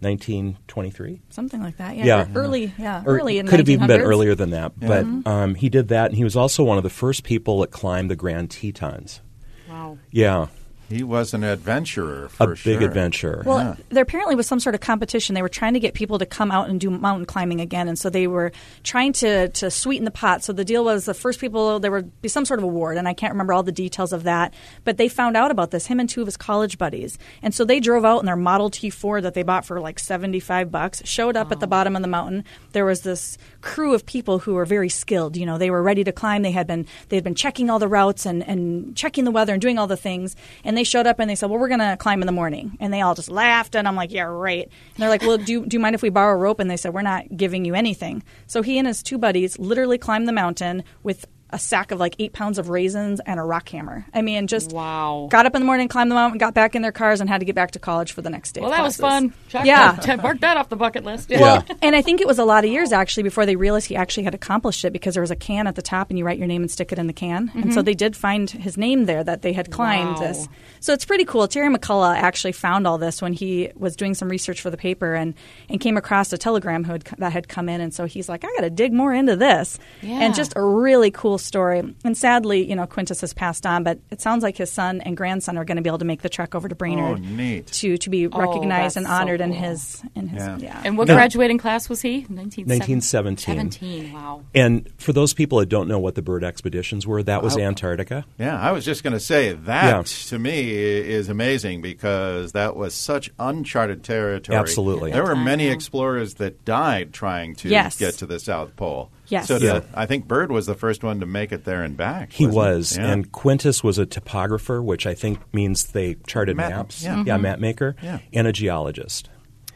1923. 0.00 1.20
Something 1.30 1.62
like 1.62 1.76
that. 1.76 1.96
Yeah. 1.96 2.04
Yeah. 2.04 2.28
Early, 2.34 2.72
yeah. 2.78 3.02
Or 3.04 3.18
early 3.18 3.38
in 3.38 3.46
could 3.46 3.60
have 3.60 3.68
even 3.68 3.86
been 3.86 4.00
earlier 4.00 4.34
than 4.34 4.50
that. 4.50 4.78
But 4.78 5.04
um, 5.26 5.54
he 5.54 5.68
did 5.68 5.88
that, 5.88 6.06
and 6.06 6.16
he 6.16 6.24
was 6.24 6.36
also 6.36 6.64
one 6.64 6.78
of 6.78 6.82
the 6.82 6.90
first 6.90 7.22
people 7.22 7.60
that 7.60 7.70
climbed 7.70 8.10
the 8.10 8.16
Grand 8.16 8.50
Tetons. 8.50 9.20
Wow. 9.68 9.98
Yeah, 10.10 10.46
He 10.88 11.02
was 11.02 11.34
an 11.34 11.42
adventurer 11.42 12.26
a 12.26 12.28
for 12.28 12.48
big 12.50 12.56
sure. 12.58 12.82
adventure. 12.82 13.42
Well, 13.44 13.58
Yeah. 13.58 13.74
there 13.88 14.02
apparently 14.02 14.36
was 14.36 14.46
some 14.46 14.60
sort 14.60 14.74
of 14.74 14.80
competition. 14.80 15.34
They 15.34 15.42
were 15.42 15.48
trying 15.48 15.74
to 15.74 15.80
get 15.80 15.94
people 15.94 16.18
to 16.18 16.26
come 16.26 16.50
out 16.50 16.68
and 16.68 16.78
do 16.78 16.90
mountain 16.90 17.26
climbing 17.26 17.60
again, 17.60 17.88
and 17.88 17.98
so 17.98 18.08
they 18.08 18.26
were 18.26 18.52
trying 18.84 19.12
to 19.14 19.48
to 19.48 19.70
sweeten 19.70 20.04
the 20.04 20.10
pot. 20.10 20.44
So 20.44 20.52
the 20.52 20.64
deal 20.64 20.84
was 20.84 21.04
the 21.04 21.14
first 21.14 21.40
people 21.40 21.80
there 21.80 21.90
would 21.90 22.20
be 22.22 22.28
some 22.28 22.44
sort 22.44 22.60
of 22.60 22.64
award, 22.64 22.98
and 22.98 23.08
I 23.08 23.14
can't 23.14 23.32
remember 23.32 23.52
all 23.52 23.62
the 23.62 23.72
details 23.72 24.12
of 24.12 24.22
that. 24.24 24.54
But 24.84 24.96
they 24.96 25.08
found 25.08 25.36
out 25.36 25.50
about 25.50 25.70
this 25.72 25.86
him 25.86 25.98
and 25.98 26.08
two 26.08 26.20
of 26.20 26.26
his 26.26 26.36
college 26.36 26.78
buddies, 26.78 27.18
and 27.42 27.54
so 27.54 27.64
they 27.64 27.80
drove 27.80 28.04
out 28.04 28.20
in 28.20 28.26
their 28.26 28.36
Model 28.36 28.70
T 28.70 28.90
Ford 28.90 29.24
that 29.24 29.34
they 29.34 29.42
bought 29.42 29.66
for 29.66 29.80
like 29.80 29.98
seventy 29.98 30.40
five 30.40 30.70
bucks. 30.70 31.02
Showed 31.04 31.36
up 31.36 31.50
at 31.50 31.60
the 31.60 31.66
oh. 31.66 31.70
bottom 31.70 31.96
of 31.96 32.02
the 32.02 32.08
mountain. 32.08 32.44
There 32.72 32.84
was 32.84 33.00
this 33.00 33.38
crew 33.60 33.94
of 33.94 34.06
people 34.06 34.38
who 34.38 34.54
were 34.54 34.64
very 34.64 34.88
skilled. 34.88 35.36
You 35.36 35.46
know, 35.46 35.58
they 35.58 35.70
were 35.70 35.82
ready 35.82 36.04
to 36.04 36.12
climb. 36.12 36.42
They 36.42 36.52
had 36.52 36.66
been 36.66 36.86
they 37.08 37.16
had 37.16 37.24
been 37.24 37.34
checking 37.34 37.70
all 37.70 37.78
the 37.78 37.88
routes 37.88 38.24
and 38.24 38.46
and 38.46 38.96
checking 38.96 39.24
the 39.24 39.30
weather 39.30 39.52
and 39.52 39.60
doing 39.62 39.78
all 39.78 39.86
the 39.86 39.96
things. 39.96 40.36
And 40.64 40.75
they 40.76 40.84
showed 40.84 41.06
up 41.06 41.18
and 41.18 41.28
they 41.28 41.34
said, 41.34 41.50
"Well, 41.50 41.58
we're 41.58 41.68
to 41.80 41.96
climb 41.98 42.20
in 42.22 42.26
the 42.26 42.32
morning." 42.32 42.76
And 42.80 42.92
they 42.92 43.00
all 43.00 43.14
just 43.14 43.30
laughed. 43.30 43.74
And 43.74 43.86
I'm 43.86 43.96
like, 43.96 44.12
"Yeah, 44.12 44.22
right." 44.22 44.64
And 44.64 44.96
they're 44.96 45.08
like, 45.08 45.22
"Well, 45.22 45.38
do 45.38 45.66
do 45.66 45.76
you 45.76 45.80
mind 45.80 45.94
if 45.94 46.02
we 46.02 46.08
borrow 46.08 46.34
a 46.34 46.36
rope?" 46.36 46.60
And 46.60 46.70
they 46.70 46.76
said, 46.76 46.94
"We're 46.94 47.02
not 47.02 47.36
giving 47.36 47.64
you 47.64 47.74
anything." 47.74 48.22
So 48.46 48.62
he 48.62 48.78
and 48.78 48.86
his 48.86 49.02
two 49.02 49.18
buddies 49.18 49.58
literally 49.58 49.98
climbed 49.98 50.28
the 50.28 50.32
mountain 50.32 50.84
with 51.02 51.26
a 51.50 51.58
sack 51.58 51.92
of 51.92 52.00
like 52.00 52.16
eight 52.18 52.32
pounds 52.32 52.58
of 52.58 52.68
raisins 52.70 53.20
and 53.24 53.38
a 53.38 53.42
rock 53.42 53.68
hammer. 53.68 54.04
I 54.12 54.20
mean, 54.22 54.46
just 54.48 54.72
Wow. 54.72 55.28
got 55.30 55.46
up 55.46 55.54
in 55.54 55.62
the 55.62 55.66
morning, 55.66 55.86
climbed 55.86 56.10
the 56.10 56.16
mountain, 56.16 56.38
got 56.38 56.54
back 56.54 56.74
in 56.74 56.82
their 56.82 56.90
cars, 56.92 57.20
and 57.20 57.30
had 57.30 57.38
to 57.38 57.44
get 57.44 57.54
back 57.54 57.70
to 57.72 57.78
college 57.78 58.12
for 58.12 58.20
the 58.22 58.30
next 58.30 58.52
day. 58.52 58.60
Well, 58.60 58.70
of 58.70 58.76
that 58.76 58.82
was 58.82 58.96
fun. 58.96 59.32
Check 59.48 59.64
Yeah. 59.64 59.92
that- 59.92 60.22
Mark 60.22 60.40
that 60.40 60.56
off 60.56 60.68
the 60.68 60.76
bucket 60.76 61.04
list. 61.04 61.30
Yeah. 61.30 61.62
And 61.82 61.94
I 61.94 62.02
think 62.02 62.20
it 62.20 62.26
was 62.26 62.38
a 62.40 62.44
lot 62.44 62.64
of 62.64 62.70
years 62.70 62.92
actually 62.92 63.22
before 63.22 63.46
they 63.46 63.54
realized 63.54 63.86
he 63.86 63.94
actually 63.96 64.24
had 64.24 64.34
accomplished 64.34 64.84
it 64.84 64.92
because 64.92 65.14
there 65.14 65.20
was 65.20 65.30
a 65.30 65.36
can 65.36 65.66
at 65.68 65.76
the 65.76 65.82
top 65.82 66.10
and 66.10 66.18
you 66.18 66.24
write 66.24 66.38
your 66.38 66.48
name 66.48 66.62
and 66.62 66.70
stick 66.70 66.90
it 66.90 66.98
in 66.98 67.06
the 67.06 67.12
can. 67.12 67.50
And 67.54 67.72
so 67.72 67.80
they 67.80 67.94
did 67.94 68.16
find 68.16 68.50
his 68.50 68.76
name 68.76 69.04
there 69.06 69.22
that 69.22 69.42
they 69.42 69.52
had 69.52 69.70
climbed 69.70 70.16
Mm-hmm. 70.16 70.20
Wow. 70.22 70.28
this. 70.28 70.48
So 70.80 70.92
it's 70.92 71.04
pretty 71.04 71.24
cool. 71.24 71.46
Terry 71.48 71.72
McCullough 71.74 72.16
actually 72.16 72.52
found 72.52 72.86
all 72.86 72.98
this 72.98 73.22
when 73.22 73.32
he 73.32 73.70
was 73.76 73.94
doing 73.96 74.14
some 74.14 74.28
research 74.28 74.60
for 74.60 74.70
the 74.70 74.76
paper 74.76 75.14
and, 75.14 75.34
and 75.68 75.80
came 75.80 75.96
across 75.96 76.32
a 76.32 76.38
telegram 76.38 76.82
who 76.84 76.92
had, 76.92 77.04
that 77.18 77.32
had 77.32 77.48
come 77.48 77.68
in. 77.68 77.80
And 77.80 77.94
so 77.94 78.04
he's 78.04 78.28
like, 78.28 78.44
I 78.44 78.48
got 78.56 78.62
to 78.62 78.70
dig 78.70 78.92
more 78.92 79.14
into 79.14 79.36
this. 79.36 79.78
Yeah. 80.02 80.20
And 80.20 80.34
just 80.34 80.52
a 80.56 80.62
really 80.62 81.10
cool 81.10 81.35
story. 81.38 81.94
And 82.04 82.16
sadly, 82.16 82.68
you 82.68 82.74
know, 82.76 82.86
Quintus 82.86 83.20
has 83.20 83.32
passed 83.34 83.66
on, 83.66 83.82
but 83.84 83.98
it 84.10 84.20
sounds 84.20 84.42
like 84.42 84.56
his 84.56 84.70
son 84.70 85.00
and 85.02 85.16
grandson 85.16 85.56
are 85.58 85.64
going 85.64 85.76
to 85.76 85.82
be 85.82 85.88
able 85.88 85.98
to 85.98 86.04
make 86.04 86.22
the 86.22 86.28
trek 86.28 86.54
over 86.54 86.68
to 86.68 86.74
Brainerd 86.74 87.18
Oh, 87.18 87.22
neat. 87.22 87.66
to 87.68 87.96
to 87.98 88.10
be 88.10 88.26
Oh, 88.26 88.38
recognized 88.38 88.96
and 88.96 89.06
that's 89.06 89.14
so 89.16 89.20
honored 89.20 89.40
in 89.40 89.52
his 89.52 90.02
in 90.14 90.28
his 90.28 90.42
Yeah. 90.42 90.58
yeah. 90.58 90.82
And 90.84 90.96
what 90.98 91.08
Yeah. 91.08 91.14
graduating 91.14 91.58
class 91.58 91.88
was 91.88 92.00
he? 92.02 92.26
1917. 92.28 92.66
1917. 92.68 93.70
17, 93.70 94.12
wow. 94.12 94.42
and 94.54 94.88
for 94.98 95.12
those 95.12 95.34
people 95.34 95.58
that 95.58 95.68
don't 95.68 95.88
know 95.88 95.98
what 95.98 96.14
the 96.14 96.22
Byrd 96.22 96.44
expeditions 96.44 97.06
were, 97.06 97.22
that 97.22 97.42
was 97.42 97.56
Wow. 97.56 97.62
Antarctica. 97.64 98.24
Yeah, 98.38 98.58
I 98.58 98.72
was 98.72 98.84
just 98.84 99.02
going 99.02 99.12
to 99.14 99.20
say 99.20 99.52
that 99.52 99.84
Yeah. 99.84 100.02
to 100.28 100.38
me 100.38 100.70
is 100.70 101.28
amazing 101.28 101.82
because 101.82 102.52
that 102.52 102.76
was 102.76 102.94
such 102.94 103.30
uncharted 103.38 104.02
territory. 104.02 104.56
Absolutely. 104.58 105.12
There 105.12 105.24
were 105.24 105.36
many 105.36 105.68
explorers 105.68 106.34
that 106.34 106.64
died 106.64 107.12
trying 107.12 107.54
to 107.56 107.68
Yes. 107.68 107.98
get 107.98 108.14
to 108.18 108.26
the 108.26 108.38
South 108.38 108.76
Pole. 108.76 109.10
Yes. 109.28 109.48
So 109.48 109.56
Yeah. 109.56 109.80
the, 109.80 109.84
I 109.94 110.06
think 110.06 110.26
Byrd 110.28 110.50
was 110.52 110.66
the 110.66 110.74
first 110.74 111.02
one 111.04 111.20
to 111.20 111.26
make 111.26 111.52
it 111.52 111.64
there 111.64 111.82
and 111.82 111.96
back. 111.96 112.32
He 112.32 112.46
wasn't 112.46 113.04
Yeah. 113.06 113.12
and 113.12 113.32
Quintus 113.32 113.82
was 113.84 113.98
a 113.98 114.06
topographer, 114.06 114.82
which 114.82 115.06
I 115.06 115.14
think 115.14 115.38
means 115.52 115.84
they 115.88 116.16
charted 116.26 116.56
Map- 116.56 116.70
maps. 116.70 117.02
yeah. 117.02 117.16
Mm-hmm. 117.16 117.42
map 117.42 117.58
maker, 117.58 117.96
Yeah. 118.02 118.18
and 118.32 118.46
a 118.46 118.52
geologist. 118.52 119.28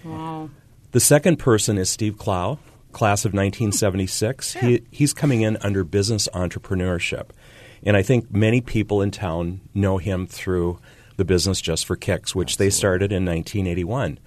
Wow. 0.05 0.50
The 0.93 1.00
second 1.00 1.38
person 1.38 1.79
is 1.79 1.88
Steve 1.91 2.17
Clow, 2.19 2.58
class 2.93 3.25
of 3.25 3.32
1976. 3.32 4.55
He, 4.55 4.82
he's 4.91 5.12
coming 5.12 5.43
in 5.43 5.56
under 5.58 5.85
business 5.85 6.29
entrepreneurship. 6.35 7.31
And 7.82 7.96
I 7.96 8.03
think 8.03 8.32
many 8.35 8.61
people 8.61 9.00
in 9.00 9.11
town 9.11 9.61
know 9.75 9.99
him 9.99 10.26
through 10.26 10.79
the 11.17 11.25
business 11.25 11.61
Just 11.61 11.87
for 11.87 11.96
Kicks, 11.96 12.35
which 12.35 12.56
they 12.56 12.70
started 12.70 13.12
in 13.12 13.25
1981. 13.25 14.19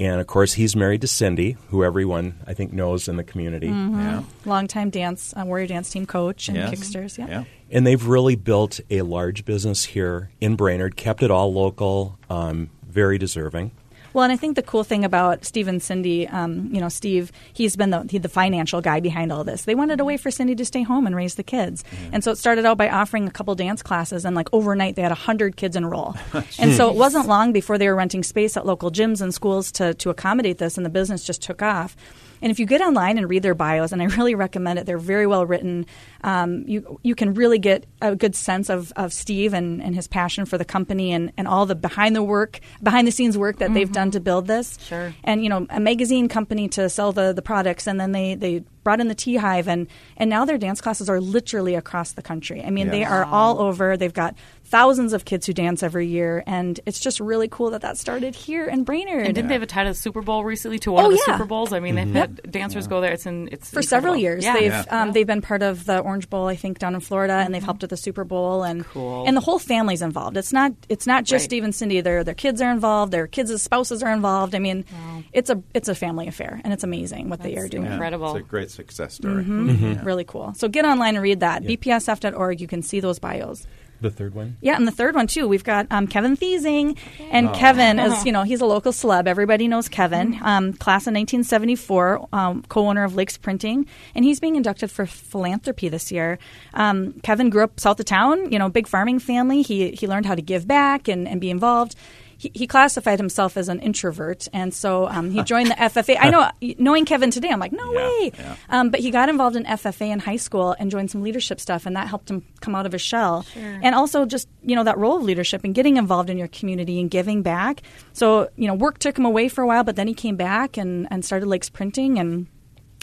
And 0.00 0.18
of 0.18 0.26
course, 0.26 0.54
he's 0.54 0.74
married 0.74 1.02
to 1.02 1.06
Cindy, 1.06 1.58
who 1.68 1.84
everyone 1.84 2.40
I 2.46 2.54
think 2.54 2.72
knows 2.72 3.06
in 3.06 3.16
the 3.16 3.22
community. 3.22 3.66
yeah. 3.66 4.22
longtime 4.46 4.88
dance 4.88 5.34
uh, 5.36 5.44
warrior 5.44 5.66
dance 5.66 5.90
team 5.90 6.06
coach 6.06 6.48
and 6.48 6.56
Yes. 6.56 6.70
kicksters. 6.70 7.18
Yeah. 7.18 7.28
Yeah. 7.28 7.44
And 7.70 7.86
they've 7.86 8.04
really 8.04 8.34
built 8.34 8.80
a 8.90 9.02
large 9.02 9.44
business 9.44 9.84
here 9.84 10.30
in 10.40 10.56
Brainerd, 10.56 10.96
kept 10.96 11.22
it 11.22 11.30
all 11.30 11.52
local, 11.52 12.18
um, 12.30 12.70
very 12.88 13.18
deserving. 13.18 13.72
Well, 14.12 14.24
and 14.24 14.32
I 14.32 14.36
think 14.36 14.56
the 14.56 14.62
cool 14.62 14.84
thing 14.84 15.04
about 15.04 15.44
Steve 15.44 15.68
and 15.68 15.82
Cindy, 15.82 16.26
um, 16.28 16.68
you 16.72 16.80
know, 16.80 16.88
Steve, 16.88 17.30
he's 17.52 17.76
been 17.76 17.90
the, 17.90 18.06
he, 18.08 18.18
the 18.18 18.28
financial 18.28 18.80
guy 18.80 19.00
behind 19.00 19.32
all 19.32 19.44
this. 19.44 19.64
They 19.64 19.74
wanted 19.74 20.00
a 20.00 20.04
way 20.04 20.16
for 20.16 20.30
Cindy 20.30 20.54
to 20.56 20.64
stay 20.64 20.82
home 20.82 21.06
and 21.06 21.14
raise 21.14 21.36
the 21.36 21.42
kids. 21.42 21.84
And 22.12 22.24
so 22.24 22.32
it 22.32 22.38
started 22.38 22.64
out 22.66 22.76
by 22.76 22.88
offering 22.88 23.26
a 23.26 23.30
couple 23.30 23.54
dance 23.54 23.82
classes, 23.82 24.24
and 24.24 24.34
like 24.34 24.48
overnight 24.52 24.96
they 24.96 25.02
had 25.02 25.10
100 25.10 25.56
kids 25.56 25.76
enroll. 25.76 26.16
and 26.58 26.72
so 26.74 26.90
it 26.90 26.96
wasn't 26.96 27.28
long 27.28 27.52
before 27.52 27.78
they 27.78 27.88
were 27.88 27.94
renting 27.94 28.22
space 28.22 28.56
at 28.56 28.66
local 28.66 28.90
gyms 28.90 29.20
and 29.20 29.32
schools 29.34 29.70
to, 29.72 29.94
to 29.94 30.10
accommodate 30.10 30.58
this, 30.58 30.76
and 30.76 30.84
the 30.84 30.90
business 30.90 31.24
just 31.24 31.42
took 31.42 31.62
off. 31.62 31.96
And 32.42 32.50
if 32.50 32.58
you 32.58 32.66
get 32.66 32.80
online 32.80 33.18
and 33.18 33.28
read 33.28 33.42
their 33.42 33.54
bios, 33.54 33.92
and 33.92 34.02
I 34.02 34.04
really 34.16 34.34
recommend 34.34 34.78
it, 34.78 34.86
they're 34.86 34.98
very 34.98 35.26
well 35.26 35.46
written. 35.46 35.86
Um, 36.22 36.64
you 36.66 36.98
you 37.02 37.14
can 37.14 37.34
really 37.34 37.58
get 37.58 37.86
a 38.02 38.14
good 38.14 38.34
sense 38.34 38.68
of, 38.68 38.92
of 38.96 39.12
Steve 39.12 39.54
and, 39.54 39.82
and 39.82 39.94
his 39.94 40.06
passion 40.06 40.44
for 40.44 40.58
the 40.58 40.64
company 40.64 41.12
and, 41.12 41.32
and 41.36 41.48
all 41.48 41.66
the 41.66 41.74
behind 41.74 42.14
the 42.14 42.22
work, 42.22 42.60
behind 42.82 43.06
the 43.06 43.12
scenes 43.12 43.36
work 43.38 43.58
that 43.58 43.72
they've 43.72 43.90
done 43.90 44.10
to 44.12 44.20
build 44.20 44.46
this. 44.46 44.78
Sure. 44.86 45.14
And 45.24 45.42
you 45.42 45.48
know, 45.48 45.66
a 45.70 45.80
magazine 45.80 46.28
company 46.28 46.68
to 46.70 46.88
sell 46.88 47.12
the, 47.12 47.32
the 47.32 47.42
products, 47.42 47.86
and 47.86 48.00
then 48.00 48.12
they, 48.12 48.34
they 48.34 48.64
brought 48.82 49.00
in 49.00 49.08
the 49.08 49.14
Tea 49.14 49.36
Hive, 49.36 49.68
and 49.68 49.86
and 50.16 50.30
now 50.30 50.44
their 50.44 50.58
dance 50.58 50.80
classes 50.80 51.08
are 51.08 51.20
literally 51.20 51.74
across 51.74 52.12
the 52.12 52.22
country. 52.22 52.62
I 52.62 52.70
mean, 52.70 52.88
they 52.88 53.04
are 53.04 53.24
all 53.24 53.60
over. 53.60 53.96
They've 53.96 54.12
got 54.12 54.34
thousands 54.70 55.12
of 55.12 55.24
kids 55.24 55.46
who 55.46 55.52
dance 55.52 55.82
every 55.82 56.06
year, 56.06 56.44
and 56.46 56.78
it's 56.86 57.00
just 57.00 57.18
really 57.18 57.48
cool 57.48 57.70
that 57.70 57.82
that 57.82 57.98
started 57.98 58.36
here 58.36 58.66
in 58.66 58.84
Brainerd. 58.84 59.26
And 59.26 59.34
didn't 59.34 59.48
they 59.48 59.54
have 59.54 59.62
a 59.62 59.66
title 59.66 59.90
of 59.90 59.96
the 59.96 60.00
Super 60.02 60.22
Bowl 60.22 60.44
recently 60.44 60.78
to 60.80 60.92
one 60.92 61.04
Oh, 61.04 61.08
of 61.08 61.12
the 61.12 61.24
yeah. 61.26 61.34
Super 61.34 61.44
Bowls? 61.46 61.72
I 61.72 61.80
mean, 61.80 61.96
they've 61.96 62.06
mm-hmm. 62.06 62.16
had 62.16 62.52
dancers 62.52 62.86
go 62.86 63.00
there. 63.00 63.12
It's 63.12 63.26
in 63.26 63.48
it's 63.50 63.70
for 63.70 63.82
several 63.82 64.16
years. 64.16 64.44
Yeah. 64.44 64.54
They've 64.54 64.72
Yeah. 64.72 64.84
um, 65.02 65.12
they've 65.12 65.26
been 65.26 65.42
part 65.42 65.62
of 65.62 65.84
the 65.86 65.98
Orange 65.98 66.30
Bowl, 66.30 66.46
I 66.46 66.54
think, 66.54 66.78
down 66.78 66.94
in 66.94 67.00
Florida, 67.00 67.34
and 67.34 67.52
they've 67.52 67.60
mm-hmm. 67.60 67.66
helped 67.66 67.82
with 67.82 67.90
the 67.90 67.96
Super 67.96 68.22
Bowl, 68.24 68.62
and 68.62 68.86
Cool. 68.86 69.26
and 69.26 69.36
the 69.36 69.40
whole 69.40 69.58
family's 69.58 70.02
involved. 70.02 70.36
It's 70.36 70.52
not 70.52 70.72
it's 70.88 71.06
not 71.06 71.24
just 71.24 71.42
Right. 71.42 71.50
Steve 71.50 71.64
and 71.64 71.74
Cindy. 71.74 72.00
Their 72.00 72.22
their 72.22 72.34
kids 72.34 72.62
are 72.62 72.70
involved. 72.70 73.12
Their 73.12 73.26
kids' 73.26 73.60
spouses 73.60 74.02
are 74.02 74.12
involved. 74.12 74.54
I 74.54 74.60
mean, 74.60 74.84
it's 75.32 75.50
a 75.50 75.60
it's 75.74 75.88
a 75.88 75.94
family 75.96 76.28
affair, 76.28 76.60
and 76.62 76.72
it's 76.72 76.84
amazing 76.84 77.28
what 77.28 77.42
they 77.42 77.56
are 77.56 77.66
doing. 77.68 77.86
Incredible. 77.90 78.36
It's 78.36 78.46
a 78.46 78.48
great 78.48 78.70
success 78.70 79.14
story. 79.14 79.44
Mm-hmm. 79.44 80.04
Really 80.04 80.24
cool. 80.24 80.54
So 80.54 80.68
get 80.68 80.84
online 80.84 81.16
and 81.16 81.22
read 81.22 81.40
that. 81.40 81.64
BPSF.org. 81.64 82.60
You 82.60 82.68
can 82.68 82.82
see 82.82 83.00
those 83.00 83.18
bios. 83.18 83.66
The 84.00 84.10
third 84.10 84.34
one? 84.34 84.56
Yeah, 84.60 84.76
and 84.76 84.86
the 84.86 84.92
third 84.92 85.14
one 85.14 85.26
too. 85.26 85.46
We've 85.46 85.64
got 85.64 85.86
um, 85.90 86.06
Kevin 86.06 86.36
Thiesing, 86.36 86.96
and 87.30 87.52
Kevin 87.52 87.98
is 87.98 88.24
you 88.24 88.32
know 88.32 88.42
he's 88.44 88.60
a 88.60 88.66
local 88.66 88.92
celeb. 88.92 89.26
Everybody 89.26 89.68
knows 89.68 89.88
Kevin. 89.88 90.38
Um, 90.42 90.72
class 90.72 91.02
of 91.02 91.12
1974, 91.14 92.28
um, 92.32 92.62
co-owner 92.68 93.04
of 93.04 93.14
Lakes 93.14 93.36
Printing, 93.36 93.86
and 94.14 94.24
he's 94.24 94.40
being 94.40 94.56
inducted 94.56 94.90
for 94.90 95.04
philanthropy 95.04 95.88
this 95.88 96.10
year. 96.10 96.38
Um, 96.72 97.12
Kevin 97.22 97.50
grew 97.50 97.64
up 97.64 97.78
south 97.78 98.00
of 98.00 98.06
town, 98.06 98.50
you 98.50 98.58
know, 98.58 98.68
big 98.68 98.86
farming 98.86 99.18
family. 99.18 99.62
He 99.62 99.90
he 99.90 100.06
learned 100.06 100.26
how 100.26 100.34
to 100.34 100.42
give 100.42 100.66
back 100.66 101.06
and, 101.06 101.28
and 101.28 101.40
be 101.40 101.50
involved. 101.50 101.94
He, 102.40 102.50
he 102.54 102.66
classified 102.66 103.18
himself 103.18 103.58
as 103.58 103.68
an 103.68 103.80
introvert, 103.80 104.48
and 104.50 104.72
so 104.72 105.06
um, 105.08 105.30
he 105.30 105.42
joined 105.42 105.70
the 105.70 105.74
FFA. 105.74 106.16
I 106.18 106.30
know, 106.30 106.50
knowing 106.78 107.04
Kevin 107.04 107.30
today, 107.30 107.50
I'm 107.50 107.60
like, 107.60 107.70
no 107.72 107.92
Yeah, 107.92 107.98
way. 107.98 108.32
yeah. 108.38 108.56
Um, 108.70 108.88
but 108.88 109.00
he 109.00 109.10
got 109.10 109.28
involved 109.28 109.56
in 109.56 109.64
FFA 109.64 110.08
in 110.10 110.20
high 110.20 110.36
school 110.38 110.74
and 110.78 110.90
joined 110.90 111.10
some 111.10 111.20
leadership 111.22 111.60
stuff, 111.60 111.84
and 111.84 111.94
that 111.96 112.08
helped 112.08 112.30
him 112.30 112.42
come 112.62 112.74
out 112.74 112.86
of 112.86 112.92
his 112.92 113.02
shell. 113.02 113.44
And 113.54 113.94
also 113.94 114.24
just 114.24 114.48
you 114.62 114.74
know 114.74 114.84
that 114.84 114.96
role 114.96 115.18
of 115.18 115.22
leadership 115.22 115.64
and 115.64 115.74
getting 115.74 115.98
involved 115.98 116.30
in 116.30 116.38
your 116.38 116.48
community 116.48 116.98
and 116.98 117.10
giving 117.10 117.42
back. 117.42 117.82
So 118.14 118.48
you 118.56 118.66
know, 118.66 118.74
work 118.74 118.98
took 118.98 119.18
him 119.18 119.26
away 119.26 119.48
for 119.50 119.60
a 119.62 119.66
while, 119.66 119.84
but 119.84 119.96
then 119.96 120.08
he 120.08 120.14
came 120.14 120.36
back 120.36 120.78
and 120.78 121.06
and 121.10 121.22
started 121.24 121.44
Lakes 121.46 121.68
Printing 121.68 122.18
and 122.18 122.46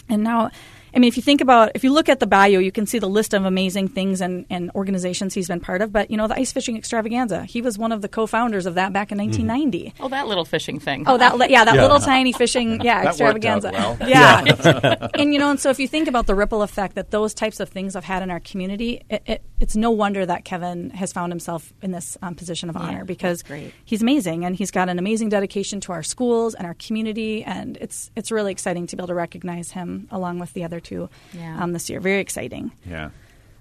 and 0.08 0.24
now. 0.24 0.50
I 0.94 0.98
mean, 0.98 1.08
if 1.08 1.16
you 1.16 1.22
think 1.22 1.40
about, 1.40 1.72
if 1.74 1.84
you 1.84 1.92
look 1.92 2.08
at 2.08 2.20
the 2.20 2.26
bio, 2.26 2.58
you 2.58 2.72
can 2.72 2.86
see 2.86 2.98
the 2.98 3.08
list 3.08 3.34
of 3.34 3.44
amazing 3.44 3.88
things 3.88 4.20
and, 4.20 4.46
and 4.50 4.70
organizations 4.74 5.34
he's 5.34 5.48
been 5.48 5.60
part 5.60 5.82
of. 5.82 5.92
But, 5.92 6.10
you 6.10 6.16
know, 6.16 6.26
the 6.26 6.38
Ice 6.38 6.52
Fishing 6.52 6.76
Extravaganza, 6.76 7.44
he 7.44 7.60
was 7.62 7.78
one 7.78 7.92
of 7.92 8.02
the 8.02 8.08
co 8.08 8.26
founders 8.26 8.66
of 8.66 8.74
that 8.74 8.92
back 8.92 9.12
in 9.12 9.18
mm-hmm. 9.18 9.46
1990. 9.46 9.94
Oh, 10.00 10.08
that 10.08 10.26
little 10.26 10.44
fishing 10.44 10.78
thing. 10.80 11.04
Oh, 11.06 11.18
that 11.18 11.36
li- 11.36 11.48
yeah, 11.50 11.64
that 11.64 11.74
Yeah. 11.74 11.82
little 11.82 12.00
tiny 12.00 12.32
fishing 12.32 12.80
yeah 12.82 13.04
That 13.04 13.18
worked 13.18 13.44
out 13.44 13.64
extravaganza. 13.64 13.70
well. 13.72 13.96
Yeah, 14.08 15.08
and 15.14 15.32
you 15.32 15.38
know, 15.38 15.50
and 15.50 15.60
so 15.60 15.70
if 15.70 15.78
you 15.78 15.88
think 15.88 16.08
about 16.08 16.26
the 16.26 16.34
ripple 16.34 16.62
effect 16.62 16.94
that 16.94 17.10
those 17.10 17.34
types 17.34 17.60
of 17.60 17.68
things 17.68 17.94
have 17.94 18.04
had 18.04 18.22
in 18.22 18.30
our 18.30 18.40
community, 18.40 19.02
it, 19.10 19.22
it, 19.26 19.42
it's 19.60 19.74
no 19.76 19.90
wonder 19.90 20.24
that 20.24 20.44
Kevin 20.44 20.90
has 20.90 21.12
found 21.12 21.32
himself 21.32 21.72
in 21.82 21.90
this 21.90 22.16
um, 22.22 22.34
position 22.34 22.70
of 22.70 22.76
honor 22.76 23.04
because 23.04 23.42
great. 23.42 23.72
he's 23.84 24.02
amazing 24.02 24.44
and 24.44 24.54
he's 24.54 24.70
got 24.70 24.88
an 24.88 24.98
amazing 24.98 25.28
dedication 25.28 25.80
to 25.80 25.92
our 25.92 26.02
schools 26.02 26.54
and 26.54 26.66
our 26.66 26.74
community, 26.74 27.42
and 27.44 27.76
it's 27.78 28.10
it's 28.16 28.30
really 28.30 28.52
exciting 28.52 28.86
to 28.86 28.96
be 28.96 29.00
able 29.00 29.08
to 29.08 29.14
recognize 29.14 29.70
him 29.72 30.06
along 30.10 30.38
with 30.38 30.52
the 30.54 30.64
other 30.64 30.80
two 30.80 31.08
Yeah. 31.32 31.62
um, 31.62 31.72
this 31.72 31.90
year. 31.90 32.00
Very 32.00 32.20
exciting. 32.20 32.72
Yeah. 32.88 33.10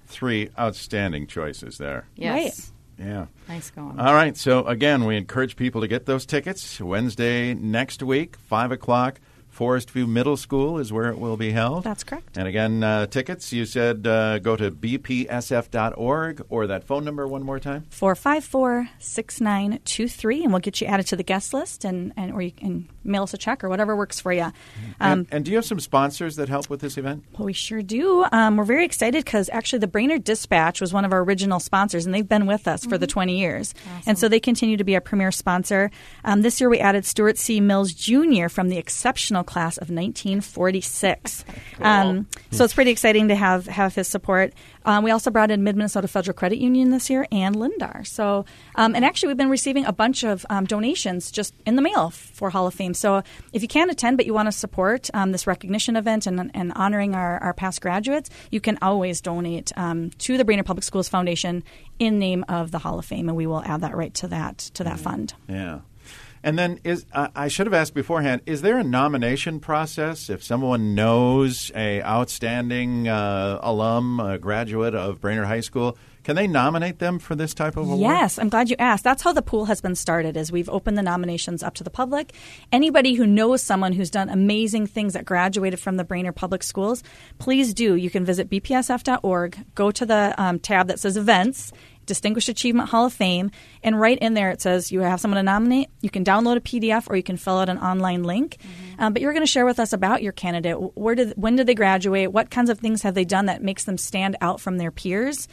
Three 0.08 0.50
outstanding 0.58 1.28
choices 1.28 1.78
there. 1.78 2.08
yes. 2.16 2.72
Yeah. 3.00 3.28
Nice 3.48 3.70
going. 3.70 4.00
All 4.00 4.14
right. 4.16 4.36
So 4.36 4.66
again, 4.66 5.06
we 5.06 5.18
encourage 5.18 5.56
people 5.56 5.82
to 5.82 5.88
get 5.88 6.08
those 6.08 6.26
tickets. 6.26 6.82
Wednesday 6.82 7.54
next 7.54 8.02
week, 8.02 8.38
five 8.38 8.72
o'clock. 8.72 9.20
Forest 9.58 9.90
View 9.90 10.06
Middle 10.06 10.38
School 10.38 10.78
is 10.78 10.94
where 10.94 11.10
it 11.10 11.18
will 11.18 11.36
be 11.36 11.52
held. 11.52 11.84
That's 11.84 12.04
correct. 12.04 12.38
And 12.38 12.48
again, 12.48 12.84
uh, 12.84 13.08
tickets. 13.08 13.52
You 13.52 13.66
said 13.66 14.06
uh, 14.06 14.38
go 14.38 14.56
to 14.56 14.70
bpsf.org 14.70 16.46
or 16.50 16.68
that 16.68 16.84
phone 16.84 17.04
number 17.04 17.28
one 17.28 17.42
more 17.42 17.60
time. 17.60 17.88
454 17.90 18.88
6923, 19.00 20.44
and 20.44 20.54
we'll 20.54 20.60
get 20.60 20.80
you 20.80 20.86
added 20.86 21.08
to 21.08 21.16
the 21.16 21.24
guest 21.24 21.56
list, 21.56 21.86
and, 21.86 22.14
and 22.16 22.34
or 22.34 22.44
you 22.44 22.52
can 22.52 22.88
mail 23.04 23.24
us 23.24 23.34
a 23.34 23.38
check 23.38 23.64
or 23.64 23.70
whatever 23.70 23.96
works 23.96 24.20
for 24.20 24.32
you. 24.32 24.44
Um, 24.44 24.54
and, 25.00 25.28
and 25.32 25.46
do 25.46 25.50
you 25.50 25.58
have 25.58 25.66
some 25.66 25.80
sponsors 25.80 26.36
that 26.36 26.50
help 26.50 26.70
with 26.70 26.82
this 26.82 26.96
event? 26.96 27.24
Well, 27.36 27.48
we 27.48 27.54
sure 27.54 27.82
do. 27.82 28.28
Um, 28.32 28.58
we're 28.58 28.64
very 28.64 28.86
excited 28.86 29.26
because 29.26 29.50
actually 29.52 29.80
the 29.80 29.88
Brainerd 29.88 30.24
Dispatch 30.24 30.82
was 30.82 30.94
one 30.94 31.04
of 31.04 31.12
our 31.14 31.24
original 31.24 31.60
sponsors, 31.60 32.06
and 32.06 32.14
they've 32.14 32.30
been 32.30 32.46
with 32.46 32.68
us 32.68 32.86
for 32.86 33.00
the 33.00 33.08
20 33.08 33.40
years. 33.40 33.74
And 34.06 34.20
so 34.20 34.28
they 34.28 34.40
continue 34.40 34.78
to 34.78 34.84
be 34.84 34.94
our 34.94 35.02
premier 35.02 35.32
sponsor. 35.32 35.90
Um, 36.24 36.44
this 36.44 36.62
year 36.62 36.70
we 36.70 36.78
added 36.78 37.08
Stuart 37.08 37.40
C. 37.40 37.60
Mills 37.60 37.92
Jr. 37.92 38.50
from 38.50 38.70
the 38.70 38.78
exceptional 38.78 39.47
class 39.48 39.78
of 39.78 39.90
1946. 39.90 41.46
Um, 41.82 42.28
so 42.52 42.64
it's 42.64 42.74
pretty 42.74 42.92
exciting 42.92 43.30
to 43.30 43.36
have, 43.36 43.66
have 43.66 43.96
his 43.96 44.08
support. 44.08 44.54
Um, 44.86 45.04
we 45.04 45.12
also 45.12 45.32
brought 45.32 45.52
in 45.52 45.64
Mid 45.64 45.76
Minnesota 45.76 46.08
Federal 46.08 46.34
Credit 46.34 46.60
Union 46.60 46.92
this 46.92 47.10
year 47.10 47.28
and 47.32 47.56
Lindar. 47.56 48.08
So, 48.08 48.46
um, 48.76 48.96
and 48.96 49.04
actually, 49.04 49.28
we've 49.28 49.38
been 49.38 49.50
receiving 49.50 49.86
a 49.86 49.92
bunch 49.92 50.24
of 50.24 50.46
um, 50.50 50.66
donations 50.66 51.30
just 51.30 51.54
in 51.66 51.76
the 51.76 51.82
mail 51.82 52.10
for 52.12 52.50
Hall 52.50 52.68
of 52.68 52.74
Fame. 52.74 52.94
So, 52.94 53.24
if 53.52 53.62
you 53.62 53.68
can't 53.68 53.92
attend 53.92 54.18
but 54.18 54.26
you 54.26 54.34
want 54.34 54.48
to 54.48 54.52
support 54.54 55.10
um, 55.14 55.34
this 55.34 55.46
recognition 55.46 55.98
event 55.98 56.26
and, 56.26 56.52
and 56.54 56.72
honoring 56.74 57.16
our, 57.16 57.38
our 57.40 57.54
past 57.54 57.82
graduates, 57.82 58.30
you 58.50 58.62
can 58.62 58.78
always 58.82 59.20
donate 59.20 59.72
um, 59.76 60.12
to 60.20 60.38
the 60.38 60.46
Brainerd 60.46 60.66
Public 60.66 60.84
Schools 60.84 61.10
Foundation 61.10 61.64
in 62.00 62.20
name 62.20 62.46
of 62.48 62.72
the 62.72 62.80
Hall 62.80 62.98
of 62.98 63.06
Fame, 63.06 63.28
and 63.28 63.36
we 63.36 63.48
will 63.48 63.64
add 63.64 63.82
that 63.82 63.96
right 63.96 64.14
to 64.16 64.28
that 64.30 64.58
to 64.58 64.84
that 64.84 65.00
fund. 65.00 65.34
Yeah. 65.48 65.80
And 66.48 66.58
then 66.58 66.80
is 66.86 67.06
uh, 67.12 67.28
I 67.36 67.50
should 67.50 67.68
have 67.68 67.74
asked 67.74 67.94
beforehand. 67.94 68.42
Is 68.46 68.62
there 68.62 68.78
a 68.78 68.84
nomination 68.84 69.60
process 69.60 70.30
if 70.30 70.42
someone 70.42 70.96
knows 70.96 71.74
a 71.76 72.02
outstanding 72.04 73.10
uh, 73.10 73.60
alum, 73.62 74.22
a 74.22 74.38
graduate 74.38 74.96
of 74.96 75.20
Brainerd 75.20 75.48
High 75.48 75.60
School? 75.60 75.98
Can 76.24 76.38
they 76.38 76.48
nominate 76.48 77.00
them 77.00 77.20
for 77.20 77.36
this 77.36 77.54
type 77.54 77.76
of 77.76 77.84
award? 77.90 78.00
Yes, 78.00 78.40
I'm 78.40 78.48
glad 78.48 78.70
you 78.70 78.78
asked. 78.80 79.04
That's 79.04 79.24
how 79.24 79.34
the 79.34 79.42
pool 79.42 79.66
has 79.66 79.82
been 79.82 79.96
started. 79.96 80.38
Is 80.38 80.50
we've 80.50 80.70
opened 80.70 80.98
the 80.98 81.02
nominations 81.02 81.64
up 81.64 81.74
to 81.76 81.84
the 81.84 81.90
public. 81.90 82.32
Anybody 82.72 83.16
who 83.16 83.28
knows 83.28 83.62
someone 83.62 83.92
who's 83.92 84.10
done 84.10 84.30
amazing 84.30 84.88
things 84.88 85.16
that 85.16 85.26
graduated 85.26 85.82
from 85.82 85.98
the 85.98 86.06
Brainerd 86.06 86.38
Public 86.38 86.64
Schools, 86.64 87.04
please 87.40 87.74
do. 87.74 87.96
You 87.96 88.10
can 88.10 88.24
visit 88.24 88.50
bpsf.org, 88.50 89.66
go 89.76 89.92
to 89.92 90.06
the 90.06 90.34
um, 90.38 90.60
tab 90.60 90.88
that 90.88 91.02
says 91.02 91.18
events. 91.18 91.74
Distinguished 92.08 92.50
Achievement 92.50 92.90
Hall 92.90 93.06
of 93.06 93.14
Fame, 93.14 93.52
and 93.84 94.00
right 94.00 94.18
in 94.18 94.34
there 94.34 94.50
it 94.50 94.62
says 94.62 94.92
you 94.92 95.02
have 95.02 95.22
someone 95.22 95.38
to 95.38 95.44
nominate. 95.44 95.90
You 96.02 96.10
can 96.10 96.26
download 96.26 96.58
a 96.58 96.62
PDF 96.62 97.08
or 97.08 97.16
you 97.16 97.24
can 97.24 97.38
fill 97.38 97.60
out 97.60 97.70
an 97.70 97.78
online 97.78 98.24
link. 98.24 98.58
Um, 98.98 99.14
but 99.14 99.22
you're 99.22 99.34
going 99.34 99.46
to 99.46 99.52
share 99.52 99.66
with 99.66 99.80
us 99.80 99.94
about 99.94 100.24
your 100.24 100.32
candidate. 100.32 100.78
Where 100.98 101.14
did, 101.14 101.34
when 101.36 101.56
did 101.56 101.68
they 101.68 101.76
graduate? 101.76 102.32
What 102.32 102.50
kinds 102.50 102.72
of 102.72 102.80
things 102.80 103.04
have 103.04 103.14
they 103.14 103.26
done 103.26 103.46
that 103.46 103.62
makes 103.62 103.84
them 103.84 104.00
stand 104.00 104.36
out 104.42 104.60
from 104.60 104.78
their 104.78 104.90
peers? 104.90 105.48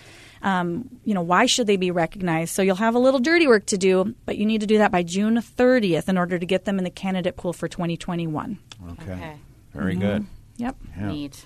um, 0.44 0.90
you 1.04 1.14
know, 1.14 1.22
why 1.22 1.46
should 1.46 1.66
they 1.66 1.78
be 1.78 1.90
recognized? 1.90 2.54
So 2.54 2.60
you'll 2.60 2.76
have 2.76 2.94
a 2.94 2.98
little 2.98 3.18
dirty 3.18 3.46
work 3.46 3.64
to 3.66 3.78
do, 3.78 4.14
but 4.26 4.36
you 4.36 4.44
need 4.44 4.60
to 4.60 4.66
do 4.66 4.78
that 4.78 4.92
by 4.92 5.02
June 5.02 5.36
30th 5.36 6.08
in 6.08 6.18
order 6.18 6.38
to 6.38 6.46
get 6.46 6.66
them 6.66 6.76
in 6.78 6.84
the 6.84 6.90
candidate 6.90 7.36
pool 7.36 7.54
for 7.54 7.66
2021. 7.66 8.58
Okay. 8.92 9.12
Okay. 9.12 9.36
Very 9.72 9.96
good. 9.96 10.26
Yep. 10.58 10.76
Yeah. 10.96 11.08
Neat. 11.08 11.44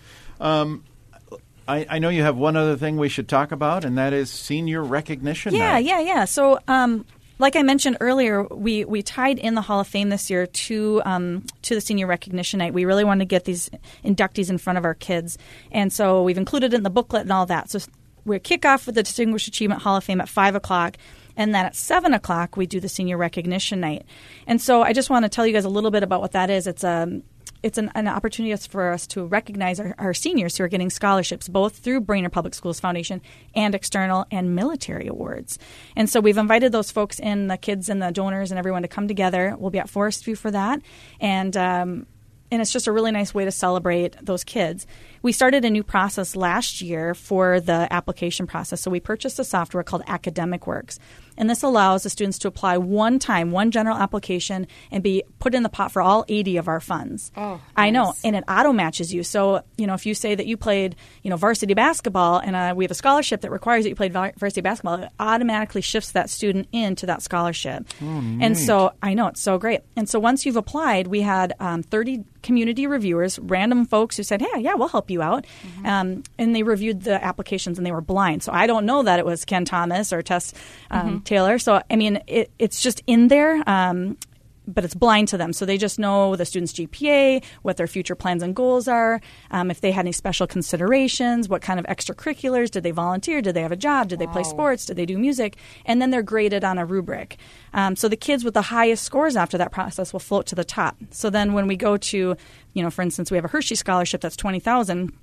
I, 1.68 1.86
I 1.88 1.98
know 1.98 2.08
you 2.08 2.22
have 2.22 2.36
one 2.36 2.56
other 2.56 2.76
thing 2.76 2.96
we 2.96 3.10
should 3.10 3.28
talk 3.28 3.52
about, 3.52 3.84
and 3.84 3.98
that 3.98 4.14
is 4.14 4.30
senior 4.30 4.82
recognition. 4.82 5.54
Yeah, 5.54 5.74
night. 5.74 5.84
yeah, 5.84 6.00
yeah. 6.00 6.24
So, 6.24 6.58
um, 6.66 7.04
like 7.38 7.56
I 7.56 7.62
mentioned 7.62 7.98
earlier, 8.00 8.44
we, 8.44 8.86
we 8.86 9.02
tied 9.02 9.38
in 9.38 9.54
the 9.54 9.60
Hall 9.60 9.78
of 9.78 9.86
Fame 9.86 10.08
this 10.08 10.30
year 10.30 10.46
to 10.46 11.02
um, 11.04 11.44
to 11.62 11.74
the 11.74 11.80
Senior 11.82 12.06
Recognition 12.06 12.58
Night. 12.58 12.72
We 12.72 12.86
really 12.86 13.04
wanted 13.04 13.20
to 13.20 13.28
get 13.28 13.44
these 13.44 13.70
inductees 14.02 14.48
in 14.48 14.56
front 14.56 14.78
of 14.78 14.86
our 14.86 14.94
kids, 14.94 15.36
and 15.70 15.92
so 15.92 16.22
we've 16.22 16.38
included 16.38 16.72
it 16.72 16.76
in 16.76 16.82
the 16.84 16.90
booklet 16.90 17.22
and 17.22 17.32
all 17.32 17.44
that. 17.46 17.70
So 17.70 17.80
we 18.24 18.38
kick 18.38 18.64
off 18.64 18.86
with 18.86 18.94
the 18.94 19.02
Distinguished 19.02 19.46
Achievement 19.46 19.82
Hall 19.82 19.96
of 19.96 20.04
Fame 20.04 20.22
at 20.22 20.28
five 20.28 20.54
o'clock. 20.54 20.96
And 21.36 21.54
then 21.54 21.66
at 21.66 21.76
seven 21.76 22.14
o'clock, 22.14 22.56
we 22.56 22.66
do 22.66 22.80
the 22.80 22.88
Senior 22.88 23.16
Recognition 23.16 23.78
Night. 23.78 24.04
And 24.48 24.60
so 24.60 24.82
I 24.82 24.92
just 24.92 25.08
want 25.08 25.24
to 25.24 25.28
tell 25.28 25.46
you 25.46 25.52
guys 25.52 25.64
a 25.64 25.68
little 25.68 25.92
bit 25.92 26.02
about 26.02 26.20
what 26.20 26.32
that 26.32 26.50
is. 26.50 26.66
It's 26.66 26.82
a 26.82 27.22
it's 27.62 27.78
an, 27.78 27.90
an 27.94 28.08
opportunity 28.08 28.54
for 28.68 28.90
us 28.90 29.06
to 29.08 29.24
recognize 29.24 29.80
our, 29.80 29.94
our 29.98 30.14
seniors 30.14 30.56
who 30.56 30.64
are 30.64 30.68
getting 30.68 30.90
scholarships, 30.90 31.48
both 31.48 31.78
through 31.78 32.00
Brainerd 32.00 32.32
Public 32.32 32.54
Schools 32.54 32.80
Foundation 32.80 33.20
and 33.54 33.74
external 33.74 34.26
and 34.30 34.54
military 34.54 35.06
awards. 35.06 35.58
And 35.96 36.08
so 36.08 36.20
we've 36.20 36.38
invited 36.38 36.72
those 36.72 36.90
folks 36.90 37.18
in, 37.18 37.48
the 37.48 37.56
kids 37.56 37.88
and 37.88 38.02
the 38.02 38.10
donors 38.10 38.50
and 38.50 38.58
everyone 38.58 38.82
to 38.82 38.88
come 38.88 39.08
together. 39.08 39.56
We'll 39.58 39.70
be 39.70 39.78
at 39.78 39.90
Forest 39.90 40.24
View 40.24 40.36
for 40.36 40.50
that. 40.50 40.80
And 41.20 41.56
um, 41.56 42.06
and 42.50 42.62
it's 42.62 42.72
just 42.72 42.86
a 42.86 42.92
really 42.92 43.10
nice 43.10 43.34
way 43.34 43.44
to 43.44 43.50
celebrate 43.50 44.16
those 44.24 44.44
kids. 44.44 44.86
We 45.22 45.32
started 45.32 45.64
a 45.64 45.70
new 45.70 45.82
process 45.82 46.34
last 46.34 46.80
year 46.80 47.14
for 47.14 47.60
the 47.60 47.86
application 47.90 48.46
process. 48.46 48.80
So 48.80 48.90
we 48.90 49.00
purchased 49.00 49.38
a 49.38 49.44
software 49.44 49.82
called 49.82 50.02
Academic 50.06 50.66
Works. 50.66 50.98
And 51.38 51.48
this 51.48 51.62
allows 51.62 52.02
the 52.02 52.10
students 52.10 52.38
to 52.40 52.48
apply 52.48 52.76
one 52.76 53.18
time, 53.18 53.50
one 53.50 53.70
general 53.70 53.96
application, 53.96 54.66
and 54.90 55.02
be 55.02 55.22
put 55.38 55.54
in 55.54 55.62
the 55.62 55.68
pot 55.70 55.92
for 55.92 56.02
all 56.02 56.24
80 56.28 56.58
of 56.58 56.68
our 56.68 56.80
funds. 56.80 57.32
Oh, 57.36 57.60
I 57.76 57.88
know. 57.90 58.14
And 58.22 58.36
it 58.36 58.44
auto 58.48 58.72
matches 58.72 59.14
you. 59.14 59.22
So, 59.22 59.62
you 59.76 59.86
know, 59.86 59.94
if 59.94 60.04
you 60.04 60.14
say 60.14 60.34
that 60.34 60.46
you 60.46 60.56
played, 60.56 60.96
you 61.22 61.30
know, 61.30 61.36
varsity 61.36 61.74
basketball 61.74 62.38
and 62.38 62.54
uh, 62.54 62.74
we 62.76 62.84
have 62.84 62.90
a 62.90 62.94
scholarship 62.94 63.40
that 63.42 63.50
requires 63.50 63.84
that 63.84 63.90
you 63.90 63.94
played 63.94 64.12
varsity 64.12 64.60
basketball, 64.60 65.02
it 65.04 65.10
automatically 65.18 65.80
shifts 65.80 66.12
that 66.12 66.28
student 66.28 66.68
into 66.72 67.06
that 67.06 67.22
scholarship. 67.22 67.86
Oh, 68.02 68.04
and 68.40 68.58
so 68.58 68.92
I 69.02 69.14
know 69.14 69.28
it's 69.28 69.40
so 69.40 69.58
great. 69.58 69.80
And 69.96 70.08
so 70.08 70.18
once 70.18 70.44
you've 70.44 70.56
applied, 70.56 71.06
we 71.06 71.20
had 71.22 71.54
um, 71.60 71.82
30 71.84 72.24
community 72.42 72.86
reviewers, 72.86 73.38
random 73.38 73.84
folks 73.84 74.16
who 74.16 74.22
said, 74.22 74.40
"Hey, 74.40 74.60
yeah, 74.60 74.74
we'll 74.74 74.88
help 74.88 75.10
you 75.10 75.22
out," 75.22 75.44
um, 75.84 76.22
and 76.38 76.54
they 76.54 76.62
reviewed 76.62 77.02
the 77.02 77.22
applications 77.22 77.78
and 77.78 77.86
they 77.86 77.92
were 77.92 78.00
blind. 78.00 78.42
So 78.42 78.52
I 78.52 78.66
don't 78.66 78.86
know 78.86 79.02
that 79.02 79.18
it 79.18 79.26
was 79.26 79.44
Ken 79.44 79.64
Thomas 79.64 80.12
or 80.12 80.22
Tess 80.22 80.54
um, 80.90 81.20
Taylor. 81.28 81.58
So 81.58 81.82
I 81.90 81.96
mean, 81.96 82.20
it, 82.26 82.50
it's 82.58 82.80
just 82.80 83.02
in 83.06 83.28
there. 83.28 83.62
Um, 83.68 84.16
but 84.68 84.84
it's 84.84 84.94
blind 84.94 85.28
to 85.28 85.38
them. 85.38 85.52
So 85.52 85.64
they 85.64 85.78
just 85.78 85.98
know 85.98 86.36
the 86.36 86.44
student's 86.44 86.74
GPA, 86.74 87.42
what 87.62 87.78
their 87.78 87.86
future 87.86 88.14
plans 88.14 88.42
and 88.42 88.54
goals 88.54 88.86
are, 88.86 89.20
um, 89.50 89.70
if 89.70 89.80
they 89.80 89.90
had 89.90 90.00
any 90.00 90.12
special 90.12 90.46
considerations, 90.46 91.48
what 91.48 91.62
kind 91.62 91.80
of 91.80 91.86
extracurriculars, 91.86 92.70
did 92.70 92.82
they 92.82 92.90
volunteer, 92.90 93.40
did 93.40 93.54
they 93.54 93.62
have 93.62 93.72
a 93.72 93.76
job, 93.76 94.08
did 94.08 94.18
they 94.18 94.26
play 94.26 94.44
sports, 94.44 94.84
did 94.84 94.96
they 94.96 95.06
do 95.06 95.18
music, 95.18 95.56
and 95.86 96.02
then 96.02 96.10
they're 96.10 96.22
graded 96.22 96.64
on 96.64 96.76
a 96.76 96.84
rubric. 96.84 97.38
Um, 97.72 97.96
so 97.96 98.08
the 98.08 98.16
kids 98.16 98.44
with 98.44 98.54
the 98.54 98.62
highest 98.62 99.04
scores 99.04 99.36
after 99.36 99.56
that 99.56 99.72
process 99.72 100.12
will 100.12 100.20
float 100.20 100.46
to 100.48 100.54
the 100.54 100.64
top. 100.64 100.96
So 101.10 101.30
then 101.30 101.54
when 101.54 101.66
we 101.66 101.76
go 101.76 101.96
to, 101.96 102.36
you 102.74 102.82
know, 102.82 102.90
for 102.90 103.00
instance, 103.00 103.30
we 103.30 103.38
have 103.38 103.46
a 103.46 103.48
Hershey 103.48 103.74
scholarship 103.74 104.20
that's 104.20 104.36
twenty 104.36 104.60
thousand 104.60 105.14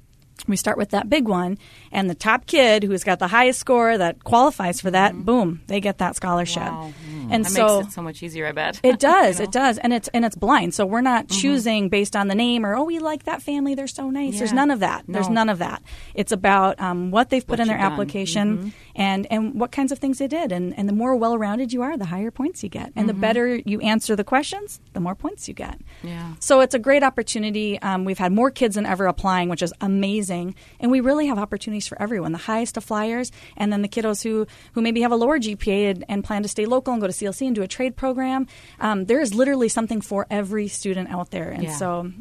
we 0.48 0.56
start 0.56 0.78
with 0.78 0.90
that 0.90 1.10
big 1.10 1.28
one, 1.28 1.58
and 1.92 2.10
the 2.10 2.16
top 2.16 2.46
kid 2.46 2.84
who's 2.84 3.04
got 3.04 3.20
the 3.20 3.28
highest 3.28 3.60
score 3.60 3.98
that 3.98 4.24
qualifies 4.24 4.82
for 4.82 4.92
that, 4.92 5.14
mm-hmm. 5.14 5.24
boom, 5.24 5.62
they 5.68 5.80
get 5.80 5.98
that 6.00 6.16
scholarship. 6.16 6.64
Wow. 6.64 6.94
And 7.32 7.46
that 7.46 7.50
so 7.52 7.78
makes 7.80 7.88
it 7.90 7.94
so 7.94 8.02
much 8.02 8.24
easier, 8.24 8.48
I 8.48 8.52
bet. 8.52 8.80
it 8.84 9.00
does, 9.14 9.40
You 9.40 9.44
know? 9.46 9.50
it 9.50 9.52
does, 9.52 9.78
and 9.78 9.94
it's 9.94 10.08
and 10.10 10.26
it's 10.26 10.36
blind. 10.36 10.74
So 10.74 10.86
we're 10.86 11.02
not 11.02 11.28
Mm-hmm. 11.28 11.42
choosing 11.42 11.90
based 11.90 12.16
on 12.16 12.28
the 12.28 12.36
name 12.36 12.66
or 12.66 12.76
oh 12.76 12.84
we 12.84 13.00
like 13.00 13.24
that 13.24 13.42
family, 13.42 13.74
they're 13.76 13.88
so 13.88 14.10
nice. 14.10 14.38
There's 14.38 14.54
none 14.54 14.70
of 14.72 14.80
that. 14.82 15.06
There's 15.08 15.30
none 15.30 15.50
of 15.50 15.60
that. 15.60 15.82
It's 16.14 16.32
about 16.32 16.80
um, 16.80 17.12
what 17.12 17.30
they've 17.30 17.42
put 17.46 17.54
What 17.54 17.60
in 17.62 17.68
their 17.68 17.78
done. 17.78 17.92
application 17.92 18.58
Mm-hmm. 18.58 18.70
and 18.96 19.28
and 19.32 19.60
what 19.60 19.72
kinds 19.72 19.92
of 19.92 20.00
things 20.00 20.18
they 20.20 20.28
did. 20.28 20.52
And 20.52 20.78
and 20.78 20.88
the 20.90 20.94
more 20.94 21.16
well 21.16 21.38
rounded 21.38 21.74
you 21.74 21.82
are, 21.82 21.98
the 21.98 22.06
higher 22.06 22.32
points 22.32 22.64
you 22.64 22.70
get, 22.70 22.92
and 22.96 23.08
the 23.10 23.14
better 23.14 23.56
you 23.56 23.80
answer 23.82 24.16
the 24.16 24.24
questions, 24.24 24.80
the 24.94 25.00
more 25.00 25.16
points 25.16 25.48
you 25.48 25.54
get. 25.54 25.78
Mm-hmm. 25.80 26.08
Yeah. 26.10 26.34
So 26.40 26.60
it's 26.62 26.76
a 26.76 26.80
great 26.80 27.04
opportunity. 27.04 27.82
Um, 27.82 28.06
we've 28.06 28.18
had 28.20 28.32
more 28.32 28.52
kids 28.52 28.76
than 28.76 28.86
ever 28.86 29.06
applying, 29.08 29.50
which 29.50 29.62
is 29.64 29.74
amazing. 29.82 30.56
And 30.80 30.92
we 30.92 31.00
really 31.02 31.28
have 31.28 31.40
opportunities 31.40 31.88
for 31.88 32.00
everyone 32.02 32.32
the 32.34 32.38
highest 32.38 32.78
of 32.78 32.84
flyers, 32.84 33.32
and 33.58 33.72
then 33.72 33.82
the 33.82 33.88
kiddos 33.88 34.22
who, 34.24 34.46
who 34.74 34.82
maybe 34.82 35.02
have 35.02 35.12
a 35.12 35.16
lower 35.16 35.40
GPA 35.40 35.92
and, 35.92 36.06
and 36.10 36.24
plan 36.24 36.44
to 36.44 36.50
stay 36.50 36.66
local 36.66 36.94
and 36.94 37.02
go 37.02 37.08
to 37.08 37.14
CLC 37.16 37.48
and 37.48 37.56
do 37.56 37.62
a 37.64 37.68
trade 37.68 37.96
program. 37.96 38.48
Um, 38.80 39.06
there 39.06 39.20
is 39.22 39.34
literally 39.34 39.70
something 39.70 40.02
for 40.02 40.28
every 40.30 40.68
student 40.68 41.10
out 41.10 41.32
there. 41.32 41.50
And 41.50 41.64
Yeah. 41.64 41.76
so 41.76 42.12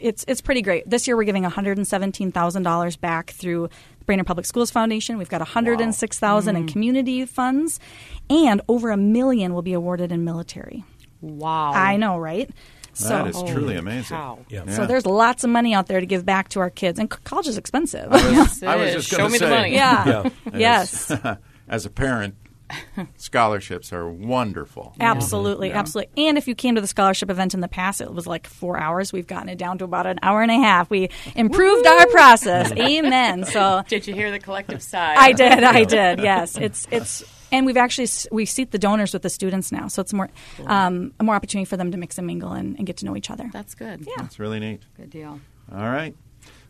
it's, 0.00 0.24
it's 0.28 0.40
pretty 0.40 0.62
great. 0.62 0.88
This 0.88 1.06
year 1.06 1.16
we're 1.16 1.24
giving 1.24 1.44
$117,000 1.44 3.00
back 3.00 3.30
through 3.30 3.68
Brainerd 4.06 4.26
Public 4.26 4.46
Schools 4.46 4.70
Foundation. 4.70 5.16
We've 5.18 5.28
got 5.28 5.40
106000 5.40 6.56
in 6.56 6.66
community 6.66 7.24
funds, 7.24 7.78
and 8.28 8.60
over 8.68 8.90
a 8.90 8.96
million 8.96 9.54
will 9.54 9.62
be 9.62 9.72
awarded 9.74 10.10
in 10.12 10.24
military. 10.24 10.84
Wow. 11.20 11.72
I 11.72 11.96
know, 11.96 12.18
right? 12.18 12.50
That 13.08 13.28
is 13.28 13.36
Holy 13.36 13.52
truly 13.52 13.76
amazing. 13.76 14.16
cow. 14.16 14.40
Yeah. 14.50 14.66
So 14.70 14.86
there's 14.86 15.06
lots 15.06 15.44
of 15.44 15.50
money 15.50 15.72
out 15.72 15.86
there 15.86 16.00
to 16.00 16.04
give 16.04 16.26
back 16.26 16.48
to 16.50 16.60
our 16.60 16.68
kids, 16.68 16.98
and 16.98 17.08
college 17.08 17.46
is 17.46 17.56
expensive. 17.56 18.08
Yes, 18.10 18.62
I 18.62 18.76
was 18.76 18.92
just 18.92 19.10
gonna 19.10 19.24
Show 19.24 19.28
me 19.30 19.38
say. 19.38 19.44
the 19.46 19.50
money. 19.50 19.72
yeah. 19.74 20.04
Yeah. 20.06 20.30
Yes. 20.58 21.10
As 21.68 21.86
a 21.86 21.90
parent, 21.90 22.34
scholarships 23.16 23.92
are 23.92 24.08
wonderful. 24.08 24.94
Absolutely, 25.00 25.68
Yeah. 25.68 25.78
absolutely. 25.78 26.26
And 26.26 26.38
if 26.38 26.46
you 26.48 26.54
came 26.54 26.74
to 26.74 26.80
the 26.80 26.86
scholarship 26.86 27.30
event 27.30 27.54
in 27.54 27.60
the 27.60 27.68
past, 27.68 28.00
it 28.00 28.12
was 28.12 28.26
like 28.26 28.46
four 28.46 28.78
hours. 28.78 29.12
We've 29.12 29.26
gotten 29.26 29.48
it 29.48 29.58
down 29.58 29.78
to 29.78 29.84
about 29.84 30.06
an 30.06 30.18
hour 30.22 30.42
and 30.42 30.50
a 30.50 30.56
half. 30.56 30.90
We 30.90 31.10
improved 31.34 31.86
our 31.86 32.06
process. 32.08 32.72
Amen. 32.72 33.44
So 33.44 33.82
Did 33.88 34.06
you 34.06 34.14
hear 34.14 34.30
the 34.30 34.38
collective 34.38 34.82
sigh? 34.82 35.14
I 35.16 35.32
did, 35.32 35.64
I 35.64 35.84
did. 35.84 36.20
Yes, 36.20 36.56
it's 36.56 36.86
it's, 36.90 37.24
and 37.50 37.66
we've 37.66 37.76
actually 37.76 38.08
we 38.30 38.46
seat 38.46 38.70
the 38.70 38.78
donors 38.78 39.12
with 39.12 39.22
the 39.22 39.30
students 39.30 39.72
now, 39.72 39.88
so 39.88 40.00
it's 40.00 40.12
more 40.12 40.30
um, 40.66 41.12
a 41.20 41.24
more 41.24 41.34
opportunity 41.34 41.64
for 41.66 41.76
them 41.76 41.90
to 41.92 41.98
mix 41.98 42.18
and 42.18 42.26
mingle 42.26 42.52
and, 42.52 42.76
and 42.78 42.86
get 42.86 42.96
to 42.98 43.04
know 43.06 43.16
each 43.16 43.30
other. 43.30 43.50
That's 43.52 43.74
good. 43.74 44.06
Yeah. 44.06 44.14
That's 44.18 44.38
really 44.38 44.60
neat. 44.60 44.82
Good 44.96 45.10
deal. 45.10 45.40
All 45.70 45.78
right. 45.90 46.14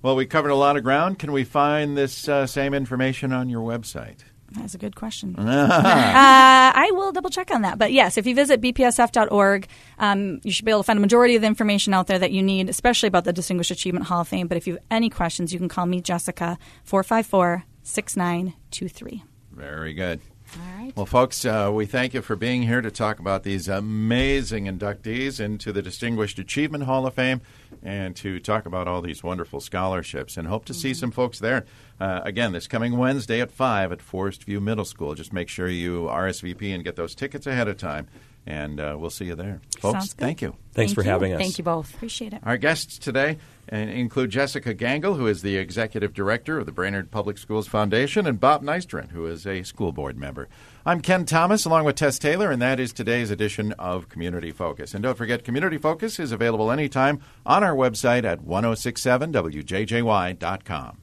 Well, 0.03 0.17
we 0.17 0.27
covered 0.27 0.51
a 0.51 0.57
lot 0.57 0.77
of 0.77 0.83
ground. 0.83 1.21
Can 1.21 1.31
we 1.31 1.45
find 1.45 1.97
this 1.97 2.29
uh, 2.29 2.47
same 2.47 2.75
information 2.75 3.33
on 3.33 3.49
your 3.49 3.61
website? 3.61 4.19
That's 4.53 4.75
a 4.75 4.79
good 4.79 4.97
question. 4.97 5.35
uh, 5.39 5.43
I 5.45 6.91
will 6.93 7.13
double 7.13 7.31
check 7.31 7.51
on 7.51 7.63
that. 7.63 7.79
But 7.79 7.93
yes, 7.93 8.17
if 8.17 8.27
you 8.27 8.35
visit 8.35 8.61
bpsf.org, 8.61 9.67
um, 9.99 10.41
you 10.45 10.53
should 10.53 10.65
be 10.65 10.71
able 10.71 10.83
to 10.83 10.87
find 10.87 10.99
a 10.99 11.01
majority 11.01 11.37
of 11.37 11.43
the 11.43 11.49
information 11.49 11.95
out 11.95 12.07
there 12.07 12.19
that 12.19 12.33
you 12.33 12.43
need, 12.43 12.69
especially 12.69 13.07
about 13.07 13.25
the 13.25 13.33
Distinguished 13.33 13.71
Achievement 13.71 14.07
Hall 14.07 14.21
of 14.21 14.29
Fame. 14.29 14.49
But 14.49 14.57
if 14.57 14.67
you 14.67 14.75
have 14.75 14.83
any 14.91 15.11
questions, 15.11 15.53
you 15.53 15.59
can 15.59 15.69
call 15.69 15.87
me, 15.87 16.01
Jessica, 16.01 16.59
454 16.85 17.65
6923. 17.83 19.25
Very 19.53 19.93
good. 19.93 20.21
All 20.55 20.79
right. 20.79 20.93
Well, 20.97 21.07
folks, 21.07 21.45
uh, 21.45 21.71
we 21.73 21.87
thank 21.87 22.13
you 22.13 22.21
for 22.21 22.37
being 22.37 22.63
here 22.63 22.83
to 22.83 22.91
talk 22.91 23.19
about 23.19 23.43
these 23.43 23.69
amazing 23.69 24.67
inductees 24.67 25.41
into 25.41 25.73
the 25.73 25.81
Distinguished 25.81 26.39
Achievement 26.39 26.85
Hall 26.85 27.07
of 27.07 27.15
Fame 27.15 27.41
and 27.83 28.15
to 28.17 28.39
talk 28.39 28.67
about 28.67 28.87
all 28.87 29.01
these 29.01 29.23
wonderful 29.23 29.61
scholarships 29.61 30.37
and 30.37 30.49
hope 30.49 30.67
to 30.67 30.75
see 30.75 30.93
some 30.93 31.11
folks 31.11 31.39
there. 31.39 31.65
Uh, 31.99 32.21
again, 32.25 32.53
this 32.53 32.67
coming 32.67 32.99
Wednesday 32.99 33.41
at 33.41 33.51
5 33.51 33.93
at 33.93 34.03
Forest 34.03 34.45
View 34.45 34.61
Middle 34.61 34.85
School. 34.85 35.15
Just 35.15 35.33
make 35.33 35.49
sure 35.49 35.69
you 35.69 36.03
RSVP 36.03 36.75
and 36.75 36.85
get 36.85 36.97
those 36.97 37.15
tickets 37.15 37.47
ahead 37.47 37.69
of 37.69 37.79
time, 37.79 38.09
and 38.47 38.81
uh, 38.81 38.97
we'll 38.99 39.11
see 39.11 39.27
you 39.27 39.35
there. 39.35 39.61
Folks, 39.79 39.93
Sounds 39.93 40.15
good. 40.15 40.25
thank 40.25 40.41
you. 40.43 40.57
Thanks 40.73 40.93
Thank 40.93 40.95
for 40.95 41.05
you. 41.05 41.11
having 41.11 41.33
us. 41.35 41.41
Thank 41.41 41.59
you 41.59 41.65
both. 41.65 41.95
Appreciate 41.95 42.33
it. 42.33 42.41
Our 42.45 42.57
guests 42.57 42.99
today 42.99 43.39
uh, 43.73 43.77
include 43.77 44.31
Jessica 44.31 44.75
Gangle, 44.75 45.17
who 45.17 45.27
is 45.27 45.43
the 45.43 45.57
executive 45.57 46.15
director 46.15 46.59
of 46.59 46.67
the 46.67 46.73
Brainerd 46.73 47.11
Public 47.11 47.39
Schools 47.39 47.69
Foundation, 47.69 48.27
and 48.27 48.41
Bob 48.41 48.63
Nystrom, 48.63 49.11
who 49.11 49.27
is 49.27 49.47
a 49.47 49.63
school 49.63 49.93
board 49.93 50.17
member. 50.17 50.49
I'm 50.87 51.01
Ken 51.01 51.25
Thomas, 51.25 51.65
along 51.65 51.85
with 51.85 51.97
Tess 51.97 52.19
Taylor, 52.19 52.51
and 52.51 52.61
that 52.63 52.81
is 52.81 52.93
today's 52.93 53.31
edition 53.31 53.73
of 53.73 54.09
Community 54.09 54.51
Focus. 54.51 54.95
And 54.95 55.03
don't 55.03 55.19
forget, 55.19 55.45
Community 55.45 55.79
Focus 55.79 56.19
is 56.19 56.33
available 56.33 56.73
anytime 56.73 57.21
on 57.47 57.63
our 57.63 57.75
website 57.75 58.25
at 58.25 58.41
1067wjjy.com. 58.41 60.99